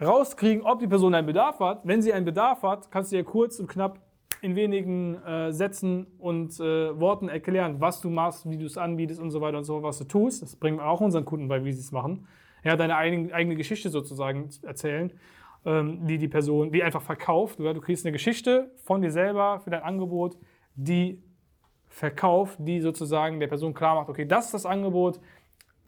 rauskriegen, 0.00 0.64
ob 0.64 0.80
die 0.80 0.86
Person 0.86 1.14
einen 1.14 1.26
Bedarf 1.26 1.60
hat. 1.60 1.80
Wenn 1.84 2.02
sie 2.02 2.12
einen 2.12 2.24
Bedarf 2.24 2.62
hat, 2.62 2.90
kannst 2.90 3.12
du 3.12 3.16
ihr 3.16 3.24
kurz 3.24 3.58
und 3.58 3.68
knapp 3.68 4.00
in 4.42 4.56
wenigen 4.56 5.22
äh, 5.24 5.52
Sätzen 5.52 6.06
und 6.18 6.58
äh, 6.60 6.98
Worten 6.98 7.28
erklären, 7.28 7.80
was 7.80 8.00
du 8.00 8.10
machst, 8.10 8.48
wie 8.48 8.58
du 8.58 8.66
es 8.66 8.76
anbietest 8.76 9.20
und 9.20 9.30
so 9.30 9.40
weiter 9.40 9.58
und 9.58 9.64
so, 9.64 9.82
was 9.82 9.98
du 9.98 10.04
tust. 10.04 10.42
Das 10.42 10.56
bringen 10.56 10.78
wir 10.78 10.86
auch 10.86 11.00
unseren 11.00 11.24
Kunden 11.24 11.48
bei, 11.48 11.64
wie 11.64 11.72
sie 11.72 11.80
es 11.80 11.92
machen. 11.92 12.26
ja, 12.62 12.76
deine 12.76 12.96
eigene, 12.96 13.32
eigene 13.32 13.56
Geschichte 13.56 13.88
sozusagen 13.88 14.48
erzählen, 14.62 15.12
die 15.64 16.18
die 16.18 16.28
Person, 16.28 16.70
die 16.70 16.82
einfach 16.82 17.02
verkauft. 17.02 17.58
Oder 17.58 17.72
du 17.72 17.80
kriegst 17.80 18.04
eine 18.04 18.12
Geschichte 18.12 18.70
von 18.82 19.00
dir 19.00 19.10
selber 19.10 19.60
für 19.60 19.70
dein 19.70 19.82
Angebot, 19.82 20.36
die 20.74 21.22
verkauft, 21.88 22.58
die 22.60 22.80
sozusagen 22.80 23.38
der 23.40 23.46
Person 23.46 23.72
klar 23.72 23.94
macht, 23.94 24.08
okay, 24.08 24.26
das 24.26 24.46
ist 24.46 24.54
das 24.54 24.66
Angebot, 24.66 25.20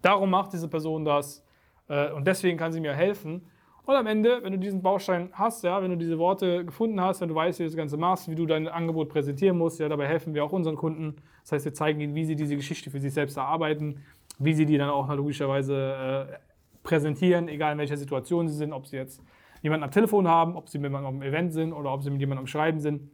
darum 0.02 0.30
macht 0.30 0.52
diese 0.52 0.68
Person 0.68 1.04
das 1.04 1.45
äh, 1.88 2.12
und 2.12 2.26
deswegen 2.26 2.56
kann 2.56 2.73
sie 2.73 2.80
mir 2.80 2.95
helfen. 2.95 3.50
Und 3.85 3.95
am 3.95 4.06
Ende, 4.06 4.42
wenn 4.42 4.52
du 4.52 4.59
diesen 4.59 4.83
Baustein 4.83 5.30
hast, 5.33 5.62
ja, 5.62 5.80
wenn 5.80 5.90
du 5.90 5.97
diese 5.97 6.18
Worte 6.18 6.64
gefunden 6.64 7.00
hast, 7.00 7.21
wenn 7.21 7.28
du 7.28 7.35
weißt, 7.35 7.59
wie 7.59 7.64
du 7.64 7.68
das 7.68 7.76
Ganze 7.76 7.97
machst, 7.97 8.28
wie 8.28 8.35
du 8.35 8.47
dein 8.47 8.66
Angebot 8.66 9.09
präsentieren 9.09 9.59
musst, 9.59 9.78
ja, 9.78 9.88
dabei 9.88 10.09
helfen 10.09 10.35
wir 10.35 10.45
auch 10.45 10.52
unseren 10.52 10.76
Kunden. 10.76 11.16
Das 11.42 11.52
heißt, 11.52 11.64
wir 11.66 11.75
zeigen 11.75 12.00
ihnen, 12.00 12.14
wie 12.14 12.25
sie 12.25 12.35
diese 12.35 12.56
Geschichte 12.56 12.90
für 12.90 12.99
sich 12.99 13.12
selbst 13.12 13.37
erarbeiten, 13.37 14.02
wie 14.38 14.54
sie 14.54 14.66
die 14.66 14.76
dann 14.76 14.90
auch 14.90 15.09
logischerweise 15.14 16.28
äh, 16.33 16.38
präsentieren, 16.83 17.49
egal 17.49 17.73
in 17.73 17.78
welcher 17.78 17.97
Situation 17.97 18.49
sie 18.49 18.56
sind, 18.56 18.73
ob 18.73 18.87
sie 18.87 18.97
jetzt 18.97 19.23
jemanden 19.67 19.85
am 19.85 19.91
Telefon 19.91 20.29
haben, 20.29 20.57
ob 20.57 20.69
sie 20.69 20.79
mit 20.79 20.91
jemandem 20.91 21.17
am 21.17 21.23
Event 21.23 21.53
sind 21.53 21.73
oder 21.73 21.93
ob 21.93 22.03
sie 22.03 22.11
mit 22.11 22.21
jemandem 22.21 22.45
am 22.45 22.47
Schreiben 22.47 22.81
sind. 22.81 23.11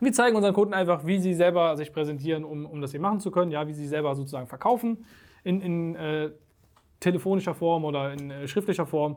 Wir 0.00 0.12
zeigen 0.12 0.36
unseren 0.36 0.54
Kunden 0.54 0.74
einfach, 0.74 1.06
wie 1.06 1.18
sie 1.18 1.34
selber 1.34 1.76
sich 1.76 1.92
präsentieren, 1.92 2.44
um, 2.44 2.66
um 2.66 2.80
das 2.80 2.90
hier 2.90 3.00
machen 3.00 3.20
zu 3.20 3.30
können, 3.30 3.50
ja, 3.50 3.66
wie 3.66 3.72
sie 3.72 3.86
selber 3.86 4.14
sozusagen 4.14 4.46
verkaufen 4.46 5.04
in, 5.44 5.60
in 5.60 5.94
äh, 5.94 6.30
telefonischer 7.00 7.54
Form 7.54 7.84
oder 7.84 8.12
in 8.12 8.30
äh, 8.30 8.46
schriftlicher 8.46 8.86
Form. 8.86 9.16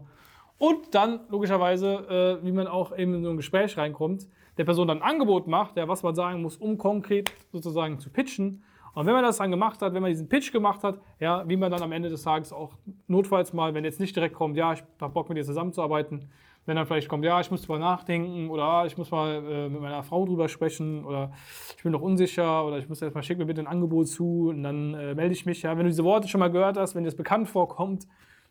Und 0.57 0.95
dann 0.95 1.19
logischerweise, 1.29 2.39
äh, 2.41 2.45
wie 2.45 2.51
man 2.51 2.67
auch 2.67 2.97
eben 2.97 3.15
in 3.15 3.23
so 3.23 3.29
ein 3.29 3.37
Gespräch 3.37 3.77
reinkommt, 3.77 4.27
der 4.57 4.63
Person 4.63 4.87
dann 4.87 5.01
ein 5.01 5.09
Angebot 5.11 5.47
macht, 5.47 5.77
ja, 5.77 5.87
was 5.87 6.01
man 6.03 6.15
sagen 6.15 6.41
muss, 6.41 6.57
um 6.57 6.77
konkret 6.77 7.31
sozusagen 7.51 7.99
zu 7.99 8.09
pitchen. 8.09 8.63
Und 8.97 9.05
wenn 9.05 9.13
man 9.13 9.23
das 9.23 9.37
dann 9.37 9.51
gemacht 9.51 9.79
hat, 9.83 9.93
wenn 9.93 10.01
man 10.01 10.09
diesen 10.09 10.27
Pitch 10.27 10.51
gemacht 10.51 10.83
hat, 10.83 10.99
ja, 11.19 11.47
wie 11.47 11.55
man 11.55 11.69
dann 11.69 11.83
am 11.83 11.91
Ende 11.91 12.09
des 12.09 12.23
Tages 12.23 12.51
auch 12.51 12.73
notfalls 13.05 13.53
mal, 13.53 13.75
wenn 13.75 13.83
jetzt 13.83 13.99
nicht 13.99 14.15
direkt 14.15 14.33
kommt, 14.33 14.57
ja, 14.57 14.73
ich 14.73 14.83
habe 14.99 15.13
Bock 15.13 15.29
mit 15.29 15.37
dir 15.37 15.43
zusammenzuarbeiten, 15.43 16.31
wenn 16.65 16.77
dann 16.77 16.87
vielleicht 16.87 17.07
kommt, 17.07 17.23
ja, 17.23 17.39
ich 17.39 17.51
muss 17.51 17.61
drüber 17.61 17.77
nachdenken 17.77 18.49
oder 18.49 18.63
ah, 18.63 18.85
ich 18.87 18.97
muss 18.97 19.11
mal 19.11 19.35
äh, 19.35 19.69
mit 19.69 19.81
meiner 19.81 20.01
Frau 20.01 20.25
drüber 20.25 20.49
sprechen 20.49 21.05
oder 21.05 21.31
ich 21.77 21.83
bin 21.83 21.91
noch 21.91 22.01
unsicher 22.01 22.65
oder 22.65 22.79
ich 22.79 22.89
muss 22.89 22.99
erstmal 22.99 23.23
schick 23.23 23.37
mir 23.37 23.45
bitte 23.45 23.61
ein 23.61 23.67
Angebot 23.67 24.07
zu 24.07 24.47
und 24.49 24.63
dann 24.63 24.95
äh, 24.95 25.13
melde 25.13 25.33
ich 25.33 25.45
mich. 25.45 25.61
Ja, 25.61 25.77
wenn 25.77 25.83
du 25.83 25.91
diese 25.91 26.03
Worte 26.03 26.27
schon 26.27 26.39
mal 26.39 26.49
gehört 26.49 26.75
hast, 26.75 26.95
wenn 26.95 27.03
dir 27.03 27.09
das 27.09 27.17
bekannt 27.17 27.49
vorkommt, 27.49 28.07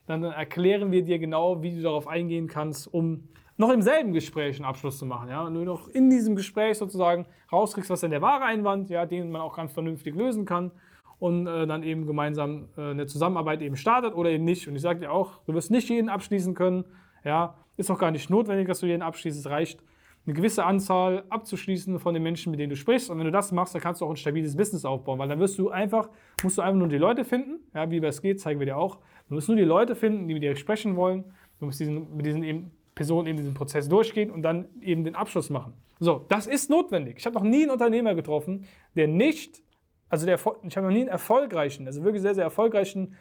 dann 0.07 0.23
erklären 0.23 0.93
wir 0.93 1.03
dir 1.03 1.19
genau, 1.19 1.61
wie 1.61 1.75
du 1.75 1.83
darauf 1.83 2.07
eingehen 2.07 2.47
kannst, 2.47 2.87
um 2.95 3.26
noch 3.56 3.70
im 3.70 3.82
selben 3.82 4.12
Gespräch 4.12 4.56
einen 4.56 4.64
Abschluss 4.64 4.98
zu 4.98 5.06
machen. 5.06 5.28
Ja? 5.28 5.44
Und 5.44 5.54
du 5.54 5.64
noch 5.64 5.88
in 5.88 6.10
diesem 6.10 6.36
Gespräch 6.36 6.78
sozusagen 6.78 7.26
rauskriegst, 7.50 7.90
was 7.90 8.00
denn 8.00 8.10
der 8.10 8.22
wahre 8.22 8.44
Einwand, 8.44 8.90
ja, 8.90 9.06
den 9.06 9.30
man 9.30 9.40
auch 9.40 9.56
ganz 9.56 9.72
vernünftig 9.72 10.14
lösen 10.14 10.44
kann 10.44 10.72
und 11.18 11.46
äh, 11.46 11.66
dann 11.66 11.82
eben 11.82 12.06
gemeinsam 12.06 12.68
äh, 12.76 12.90
eine 12.90 13.06
Zusammenarbeit 13.06 13.62
eben 13.62 13.76
startet 13.76 14.14
oder 14.14 14.30
eben 14.30 14.44
nicht. 14.44 14.68
Und 14.68 14.76
ich 14.76 14.82
sage 14.82 15.00
dir 15.00 15.12
auch, 15.12 15.40
du 15.46 15.54
wirst 15.54 15.70
nicht 15.70 15.88
jeden 15.88 16.08
abschließen 16.08 16.54
können. 16.54 16.84
Ja, 17.25 17.54
ist 17.76 17.90
auch 17.90 17.98
gar 17.98 18.10
nicht 18.10 18.30
notwendig, 18.30 18.68
dass 18.68 18.80
du 18.80 18.86
jeden 18.86 19.02
abschließt. 19.02 19.38
Es 19.38 19.46
reicht, 19.46 19.82
eine 20.26 20.34
gewisse 20.34 20.64
Anzahl 20.64 21.25
abzuschließen 21.28 22.00
von 22.00 22.12
den 22.12 22.22
Menschen, 22.22 22.50
mit 22.50 22.58
denen 22.58 22.70
du 22.70 22.76
sprichst. 22.76 23.10
Und 23.10 23.18
wenn 23.18 23.26
du 23.26 23.30
das 23.30 23.52
machst, 23.52 23.75
dann 23.75 23.80
kannst 23.80 24.00
du 24.00 24.06
auch 24.06 24.10
ein 24.10 24.16
stabiles 24.16 24.56
Business 24.56 24.84
aufbauen, 24.84 25.18
weil 25.18 25.28
dann 25.28 25.38
wirst 25.38 25.56
du 25.58 25.70
einfach, 25.70 26.08
musst 26.42 26.58
du 26.58 26.62
einfach 26.62 26.78
nur 26.78 26.88
die 26.88 26.98
Leute 26.98 27.25
finden. 27.25 27.60
Ja, 27.75 27.88
wie 27.90 28.00
das 28.00 28.20
geht, 28.20 28.40
zeigen 28.40 28.58
wir 28.58 28.66
dir 28.66 28.76
auch. 28.76 28.98
Du 29.28 29.34
musst 29.34 29.48
nur 29.48 29.56
die 29.56 29.64
Leute 29.64 29.94
finden, 29.94 30.26
die 30.26 30.34
mit 30.34 30.42
dir 30.42 30.56
sprechen 30.56 30.96
wollen. 30.96 31.25
Du 31.60 31.66
musst 31.66 31.78
diesen, 31.78 32.16
mit 32.16 32.26
diesen 32.26 32.42
eben 32.42 32.72
Personen 32.97 33.29
eben 33.29 33.37
diesen 33.37 33.55
Prozess 33.55 33.88
durchgehen 33.88 34.33
und 34.33 34.43
dann 34.43 34.67
eben 34.81 35.05
den 35.05 35.15
Abschluss 35.15 35.50
machen. 35.50 35.75
So, 36.00 36.25
das 36.29 36.47
ist 36.49 36.69
notwendig. 36.71 37.19
Ich 37.19 37.26
habe 37.26 37.37
noch 37.37 37.45
nie 37.45 37.62
einen 37.62 37.71
Unternehmer 37.71 38.15
getroffen, 38.15 38.65
der 38.97 39.07
nicht, 39.07 39.62
also 40.09 40.26
der, 40.26 40.37
ich 40.37 40.76
habe 40.76 40.87
noch 40.87 40.93
nie 40.93 41.03
einen 41.03 41.09
erfolgreichen, 41.09 41.87
also 41.87 42.03
wirklich 42.03 42.23
sehr, 42.23 42.35
sehr 42.35 42.45
erfolgreichen 42.45 43.15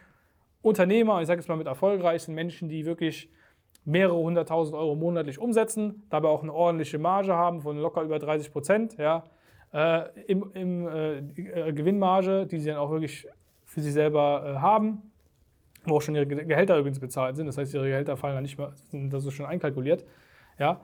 Unternehmer, 0.62 1.20
ich 1.20 1.28
sage 1.28 1.40
jetzt 1.40 1.48
mal 1.48 1.56
mit 1.56 1.66
erfolgreichen 1.66 2.34
Menschen, 2.34 2.68
die 2.68 2.86
wirklich 2.86 3.30
mehrere 3.84 4.16
hunderttausend 4.16 4.76
Euro 4.76 4.96
monatlich 4.96 5.38
umsetzen, 5.38 6.02
dabei 6.10 6.28
auch 6.28 6.42
eine 6.42 6.52
ordentliche 6.52 6.98
Marge 6.98 7.34
haben 7.34 7.60
von 7.60 7.78
locker 7.78 8.02
über 8.02 8.18
30 8.18 8.50
Prozent, 8.50 8.96
ja, 8.96 9.24
äh, 9.72 10.08
im, 10.26 10.50
im 10.54 10.88
äh, 10.88 11.18
äh, 11.18 11.72
Gewinnmarge, 11.72 12.46
die 12.46 12.58
sie 12.58 12.70
dann 12.70 12.78
auch 12.78 12.90
wirklich 12.90 13.28
für 13.64 13.82
sich 13.82 13.92
selber 13.92 14.54
äh, 14.56 14.58
haben, 14.58 15.12
wo 15.86 15.96
auch 15.96 16.02
schon 16.02 16.14
ihre 16.14 16.26
Gehälter 16.26 16.78
übrigens 16.78 17.00
bezahlt 17.00 17.36
sind, 17.36 17.46
das 17.46 17.58
heißt, 17.58 17.74
ihre 17.74 17.88
Gehälter 17.88 18.16
fallen 18.16 18.34
dann 18.34 18.42
nicht 18.42 18.58
mehr, 18.58 18.72
das 18.92 19.24
ist 19.24 19.34
schon 19.34 19.46
einkalkuliert, 19.46 20.04
ja, 20.58 20.80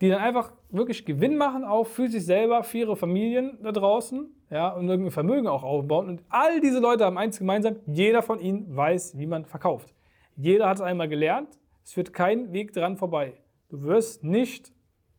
die 0.00 0.08
dann 0.08 0.20
einfach 0.20 0.52
wirklich 0.70 1.04
Gewinn 1.04 1.36
machen, 1.36 1.64
auch 1.64 1.86
für 1.86 2.08
sich 2.08 2.24
selber, 2.24 2.62
für 2.62 2.78
ihre 2.78 2.96
Familien 2.96 3.58
da 3.62 3.70
draußen, 3.70 4.28
ja, 4.50 4.70
und 4.70 4.88
irgendein 4.88 5.10
Vermögen 5.10 5.46
auch 5.46 5.62
aufbauen. 5.62 6.08
Und 6.08 6.22
all 6.28 6.60
diese 6.60 6.80
Leute 6.80 7.04
haben 7.04 7.18
eins 7.18 7.38
gemeinsam, 7.38 7.76
jeder 7.86 8.22
von 8.22 8.40
ihnen 8.40 8.74
weiß, 8.74 9.18
wie 9.18 9.26
man 9.26 9.44
verkauft. 9.44 9.94
Jeder 10.36 10.68
hat 10.68 10.78
es 10.78 10.82
einmal 10.82 11.08
gelernt, 11.08 11.48
es 11.84 11.92
führt 11.92 12.12
kein 12.12 12.52
Weg 12.52 12.72
dran 12.72 12.96
vorbei. 12.96 13.34
Du 13.68 13.82
wirst 13.82 14.24
nicht 14.24 14.72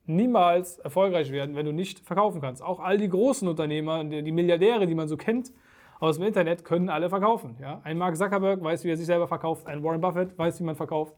niemals 0.05 0.79
erfolgreich 0.79 1.31
werden, 1.31 1.55
wenn 1.55 1.65
du 1.65 1.71
nicht 1.71 1.99
verkaufen 1.99 2.41
kannst. 2.41 2.61
Auch 2.63 2.79
all 2.79 2.97
die 2.97 3.07
großen 3.07 3.47
Unternehmer, 3.47 4.03
die 4.03 4.31
Milliardäre, 4.31 4.87
die 4.87 4.95
man 4.95 5.07
so 5.07 5.15
kennt 5.15 5.51
aus 6.01 6.17
dem 6.17 6.25
Internet, 6.25 6.65
können 6.65 6.89
alle 6.89 7.09
verkaufen. 7.09 7.55
Ja? 7.61 7.79
Ein 7.83 7.97
Mark 7.97 8.17
Zuckerberg 8.17 8.61
weiß, 8.61 8.83
wie 8.83 8.89
er 8.89 8.97
sich 8.97 9.05
selber 9.05 9.27
verkauft. 9.27 9.67
Ein 9.67 9.83
Warren 9.83 10.01
Buffett 10.01 10.37
weiß, 10.37 10.59
wie 10.59 10.63
man 10.63 10.75
verkauft. 10.75 11.15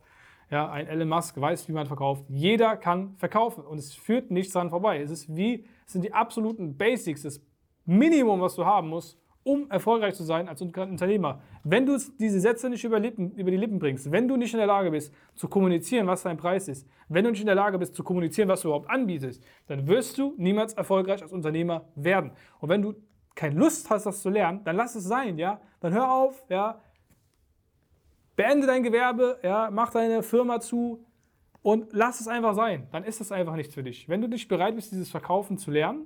Ja, 0.52 0.70
ein 0.70 0.88
Elon 0.88 1.08
Musk 1.08 1.40
weiß, 1.40 1.68
wie 1.70 1.72
man 1.72 1.88
verkauft. 1.88 2.26
Jeder 2.28 2.76
kann 2.76 3.16
verkaufen 3.16 3.64
und 3.64 3.80
es 3.80 3.96
führt 3.96 4.30
nichts 4.30 4.54
dran 4.54 4.70
vorbei. 4.70 5.02
Es 5.02 5.10
ist 5.10 5.36
wie, 5.36 5.66
es 5.88 5.94
sind 5.94 6.04
die 6.04 6.14
absoluten 6.14 6.78
Basics, 6.78 7.24
das 7.24 7.42
Minimum, 7.86 8.42
was 8.42 8.56
du 8.56 8.66
haben 8.66 8.90
musst, 8.90 9.18
um 9.44 9.72
erfolgreich 9.72 10.16
zu 10.16 10.24
sein 10.24 10.50
als 10.50 10.62
Unternehmer. 10.62 11.42
Wenn 11.64 11.86
du 11.86 11.98
diese 12.20 12.40
Sätze 12.42 12.70
nicht 12.70 12.84
über, 12.84 13.00
Lippen, 13.00 13.32
über, 13.32 13.52
die 13.52 13.58
Lippen 13.58 13.80
bringst, 13.80 14.12
wenn 14.12 14.28
du 14.28 14.36
nicht 14.36 14.54
in 14.54 14.60
der 14.60 14.68
Lage 14.68 14.92
bist 14.92 15.14
zu 15.34 15.48
kommunizieren, 15.48 16.08
was 16.08 16.24
dein 16.24 16.38
Preis 16.38 16.68
ist, 16.68 16.88
wenn 17.08 17.24
du 17.24 17.32
nicht 17.32 17.42
in 17.42 17.48
der 17.48 17.56
Lage 17.56 17.80
bist 17.80 17.96
zu 17.96 18.04
kommunizieren, 18.04 18.50
was 18.50 18.62
du 18.62 18.68
überhaupt 18.68 18.90
anbietest, 18.90 19.44
dann 19.68 19.88
wirst 19.88 20.18
du 20.18 20.34
niemals 20.38 20.74
erfolgreich 20.74 21.22
als 21.22 21.32
Unternehmer 21.32 21.86
werden. 21.96 22.32
Und 22.60 22.70
wenn 22.70 22.82
du 22.82 22.96
keine 23.36 23.60
Lust 23.60 23.90
hast, 23.90 24.06
das 24.06 24.22
zu 24.22 24.30
lernen, 24.30 24.62
dann 24.64 24.76
lass 24.76 24.96
es 24.96 25.04
sein, 25.04 25.38
ja. 25.38 25.60
Dann 25.80 25.94
hör 25.94 26.12
auf, 26.12 26.44
ja. 26.50 26.82
Beende 28.36 28.68
dein 28.68 28.84
Gewerbe, 28.84 29.40
ja. 29.44 29.70
Mach 29.72 29.92
deine 29.92 30.24
Firma 30.24 30.60
zu 30.60 31.06
und 31.62 31.94
lass 31.94 32.20
es 32.20 32.28
einfach 32.28 32.54
sein. 32.54 32.88
Dann 32.92 33.04
ist 33.04 33.22
es 33.22 33.32
einfach 33.32 33.56
nichts 33.56 33.74
für 33.74 33.84
dich. 33.84 34.08
Wenn 34.08 34.22
du 34.22 34.28
nicht 34.28 34.48
bereit 34.48 34.76
bist, 34.76 34.92
dieses 34.92 35.10
Verkaufen 35.10 35.58
zu 35.58 35.72
lernen, 35.72 36.06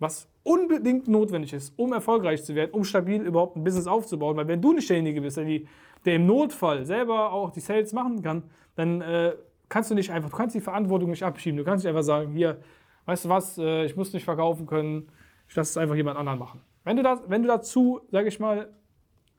was 0.00 0.28
unbedingt 0.42 1.06
notwendig 1.06 1.52
ist, 1.52 1.78
um 1.78 1.92
erfolgreich 1.92 2.42
zu 2.42 2.54
werden, 2.54 2.72
um 2.72 2.84
stabil 2.84 3.20
überhaupt 3.20 3.56
ein 3.56 3.62
Business 3.62 3.86
aufzubauen. 3.86 4.36
Weil 4.36 4.48
wenn 4.48 4.62
du 4.62 4.72
nicht 4.72 4.88
derjenige 4.88 5.20
bist, 5.20 5.36
der, 5.36 5.44
die, 5.44 5.68
der 6.04 6.16
im 6.16 6.26
Notfall 6.26 6.86
selber 6.86 7.32
auch 7.32 7.50
die 7.50 7.60
Sales 7.60 7.92
machen 7.92 8.22
kann, 8.22 8.44
dann 8.74 9.02
äh, 9.02 9.34
kannst 9.68 9.90
du 9.90 9.94
nicht 9.94 10.10
einfach, 10.10 10.30
du 10.30 10.36
kannst 10.36 10.56
die 10.56 10.60
Verantwortung 10.60 11.10
nicht 11.10 11.22
abschieben. 11.22 11.58
Du 11.58 11.64
kannst 11.64 11.84
nicht 11.84 11.90
einfach 11.90 12.02
sagen, 12.02 12.32
hier, 12.32 12.58
weißt 13.04 13.26
du 13.26 13.28
was, 13.28 13.58
äh, 13.58 13.84
ich 13.84 13.94
muss 13.94 14.12
nicht 14.14 14.24
verkaufen 14.24 14.66
können, 14.66 15.10
ich 15.50 15.56
lasse 15.56 15.70
es 15.70 15.76
einfach 15.76 15.96
jemand 15.96 16.16
anderen 16.16 16.38
machen. 16.38 16.60
Wenn 16.84 16.96
du, 16.96 17.02
das, 17.02 17.18
wenn 17.26 17.42
du 17.42 17.48
dazu, 17.48 18.00
sage 18.12 18.28
ich 18.28 18.38
mal, 18.38 18.68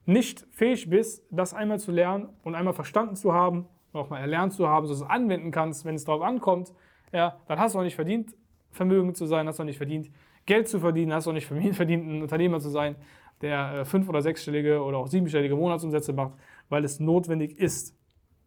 nicht 0.05 0.45
fähig 0.51 0.89
bist, 0.89 1.23
das 1.31 1.53
einmal 1.53 1.79
zu 1.79 1.93
lernen 1.93 2.27
und 2.43 2.53
einmal 2.53 2.73
verstanden 2.73 3.15
zu 3.15 3.33
haben, 3.33 3.65
auch 3.93 4.09
mal 4.09 4.19
erlernt 4.19 4.51
zu 4.51 4.67
haben, 4.67 4.85
dass 4.85 4.99
du 4.99 5.05
es 5.05 5.09
anwenden 5.09 5.51
kannst, 5.51 5.85
wenn 5.85 5.95
es 5.95 6.03
darauf 6.03 6.21
ankommt, 6.21 6.73
ja, 7.13 7.37
dann 7.47 7.59
hast 7.59 7.75
du 7.75 7.79
auch 7.79 7.83
nicht 7.83 7.95
verdient, 7.95 8.35
Vermögen 8.71 9.15
zu 9.15 9.25
sein, 9.25 9.47
hast 9.47 9.59
du 9.59 9.63
auch 9.63 9.65
nicht 9.65 9.77
verdient, 9.77 10.11
Geld 10.45 10.67
zu 10.67 10.81
verdienen, 10.81 11.13
hast 11.13 11.27
du 11.27 11.29
auch 11.29 11.33
nicht 11.33 11.47
verdient, 11.73 12.05
ein 12.05 12.21
Unternehmer 12.21 12.59
zu 12.59 12.69
sein, 12.69 12.97
der 13.39 13.73
äh, 13.73 13.85
fünf- 13.85 14.09
oder 14.09 14.21
sechsstellige 14.21 14.83
oder 14.83 14.97
auch 14.97 15.07
siebenstellige 15.07 15.55
Monatsumsätze 15.55 16.11
macht, 16.11 16.33
weil 16.67 16.83
es 16.83 16.99
notwendig 16.99 17.57
ist. 17.57 17.95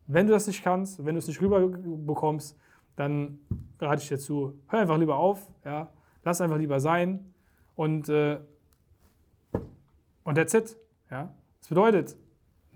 Wenn 0.06 0.26
du 0.26 0.34
das 0.34 0.46
nicht 0.46 0.62
kannst, 0.62 1.02
wenn 1.02 1.14
du 1.14 1.18
es 1.18 1.28
nicht 1.28 1.40
rüberbekommst, 1.40 2.58
dann 2.96 3.38
rate 3.80 4.02
ich 4.02 4.08
dir 4.08 4.18
zu, 4.18 4.60
hör 4.68 4.80
einfach 4.80 4.98
lieber 4.98 5.16
auf, 5.16 5.50
ja, 5.64 5.88
lass 6.24 6.42
einfach 6.42 6.58
lieber 6.58 6.78
sein 6.78 7.33
und, 7.76 8.08
äh, 8.08 8.38
und 10.24 10.34
that's 10.36 10.54
it. 10.54 10.76
Ja. 11.10 11.32
Das 11.60 11.68
bedeutet, 11.68 12.16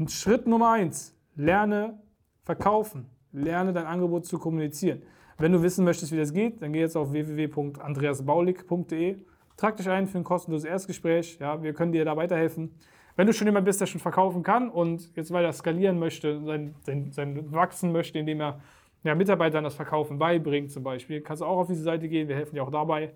Schritt 0.06 0.46
Nummer 0.46 0.70
eins, 0.70 1.16
lerne 1.34 1.98
verkaufen, 2.44 3.06
lerne 3.32 3.72
dein 3.72 3.86
Angebot 3.86 4.26
zu 4.26 4.38
kommunizieren. 4.38 5.02
Wenn 5.38 5.52
du 5.52 5.62
wissen 5.62 5.84
möchtest, 5.84 6.12
wie 6.12 6.16
das 6.16 6.32
geht, 6.32 6.62
dann 6.62 6.72
geh 6.72 6.80
jetzt 6.80 6.96
auf 6.96 7.12
www.andreasbaulig.de. 7.12 9.16
Trag 9.56 9.76
dich 9.76 9.88
ein 9.88 10.06
für 10.06 10.18
ein 10.18 10.24
kostenloses 10.24 10.68
Erstgespräch. 10.68 11.38
Ja, 11.40 11.62
wir 11.62 11.72
können 11.74 11.92
dir 11.92 12.04
da 12.04 12.16
weiterhelfen. 12.16 12.74
Wenn 13.16 13.26
du 13.26 13.32
schon 13.32 13.46
jemand 13.46 13.64
bist, 13.64 13.80
der 13.80 13.86
schon 13.86 14.00
verkaufen 14.00 14.42
kann 14.42 14.70
und 14.70 15.14
jetzt 15.16 15.32
weiter 15.32 15.52
skalieren 15.52 15.98
möchte, 15.98 16.40
sein, 16.44 16.74
sein, 16.82 17.12
sein 17.12 17.52
wachsen 17.52 17.92
möchte, 17.92 18.18
indem 18.18 18.40
er 18.40 18.60
ja, 19.02 19.14
Mitarbeitern 19.14 19.64
das 19.64 19.74
Verkaufen 19.74 20.18
beibringt 20.18 20.70
zum 20.70 20.82
Beispiel, 20.82 21.20
kannst 21.20 21.42
du 21.42 21.46
auch 21.46 21.58
auf 21.58 21.66
diese 21.66 21.82
Seite 21.82 22.08
gehen. 22.08 22.28
Wir 22.28 22.36
helfen 22.36 22.54
dir 22.54 22.62
auch 22.62 22.70
dabei, 22.70 23.12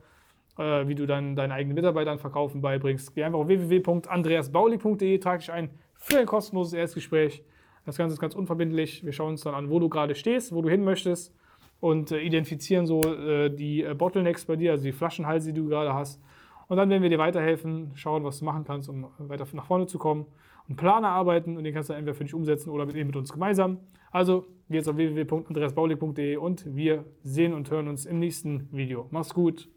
äh, 0.58 0.86
wie 0.86 0.94
du 0.94 1.06
dann 1.06 1.36
deine 1.36 1.54
eigenen 1.54 1.74
Mitarbeitern 1.74 2.18
Verkaufen 2.18 2.60
beibringst. 2.60 3.14
Geh 3.14 3.24
einfach 3.24 3.38
auf 3.38 3.48
www.andreasbaulig.de, 3.48 5.18
trag 5.18 5.40
dich 5.40 5.52
ein 5.52 5.70
für 5.94 6.18
ein 6.18 6.26
kostenloses 6.26 6.72
Erstgespräch. 6.72 7.44
Das 7.84 7.96
Ganze 7.96 8.14
ist 8.14 8.20
ganz 8.20 8.34
unverbindlich. 8.34 9.04
Wir 9.04 9.12
schauen 9.12 9.30
uns 9.30 9.42
dann 9.42 9.54
an, 9.54 9.70
wo 9.70 9.78
du 9.78 9.88
gerade 9.88 10.14
stehst, 10.14 10.52
wo 10.52 10.62
du 10.62 10.68
hin 10.68 10.84
möchtest 10.84 11.34
und 11.80 12.12
äh, 12.12 12.20
identifizieren 12.20 12.86
so 12.86 13.00
äh, 13.02 13.50
die 13.50 13.82
äh, 13.82 13.94
Bottlenecks 13.94 14.44
bei 14.44 14.56
dir, 14.56 14.72
also 14.72 14.84
die 14.84 14.92
Flaschenhalse, 14.92 15.52
die 15.52 15.60
du 15.60 15.68
gerade 15.68 15.94
hast. 15.94 16.20
Und 16.68 16.76
dann 16.76 16.88
werden 16.90 17.02
wir 17.02 17.10
dir 17.10 17.18
weiterhelfen, 17.18 17.90
schauen, 17.94 18.24
was 18.24 18.38
du 18.38 18.44
machen 18.44 18.64
kannst, 18.64 18.88
um 18.88 19.08
weiter 19.18 19.46
nach 19.52 19.66
vorne 19.66 19.86
zu 19.86 19.98
kommen. 19.98 20.26
einen 20.68 20.76
Plan 20.76 21.04
erarbeiten 21.04 21.56
und 21.56 21.64
den 21.64 21.74
kannst 21.74 21.90
du 21.90 21.94
entweder 21.94 22.14
für 22.14 22.24
dich 22.24 22.34
umsetzen 22.34 22.70
oder 22.70 22.86
mit, 22.86 22.94
mit 22.94 23.16
uns 23.16 23.32
gemeinsam. 23.32 23.78
Also 24.10 24.46
geh 24.68 24.76
jetzt 24.76 24.88
auf 24.88 24.96
www.andreasbaulig.de 24.96 26.36
und 26.36 26.74
wir 26.74 27.04
sehen 27.22 27.52
und 27.52 27.70
hören 27.70 27.88
uns 27.88 28.06
im 28.06 28.20
nächsten 28.20 28.68
Video. 28.72 29.06
Mach's 29.10 29.34
gut, 29.34 29.68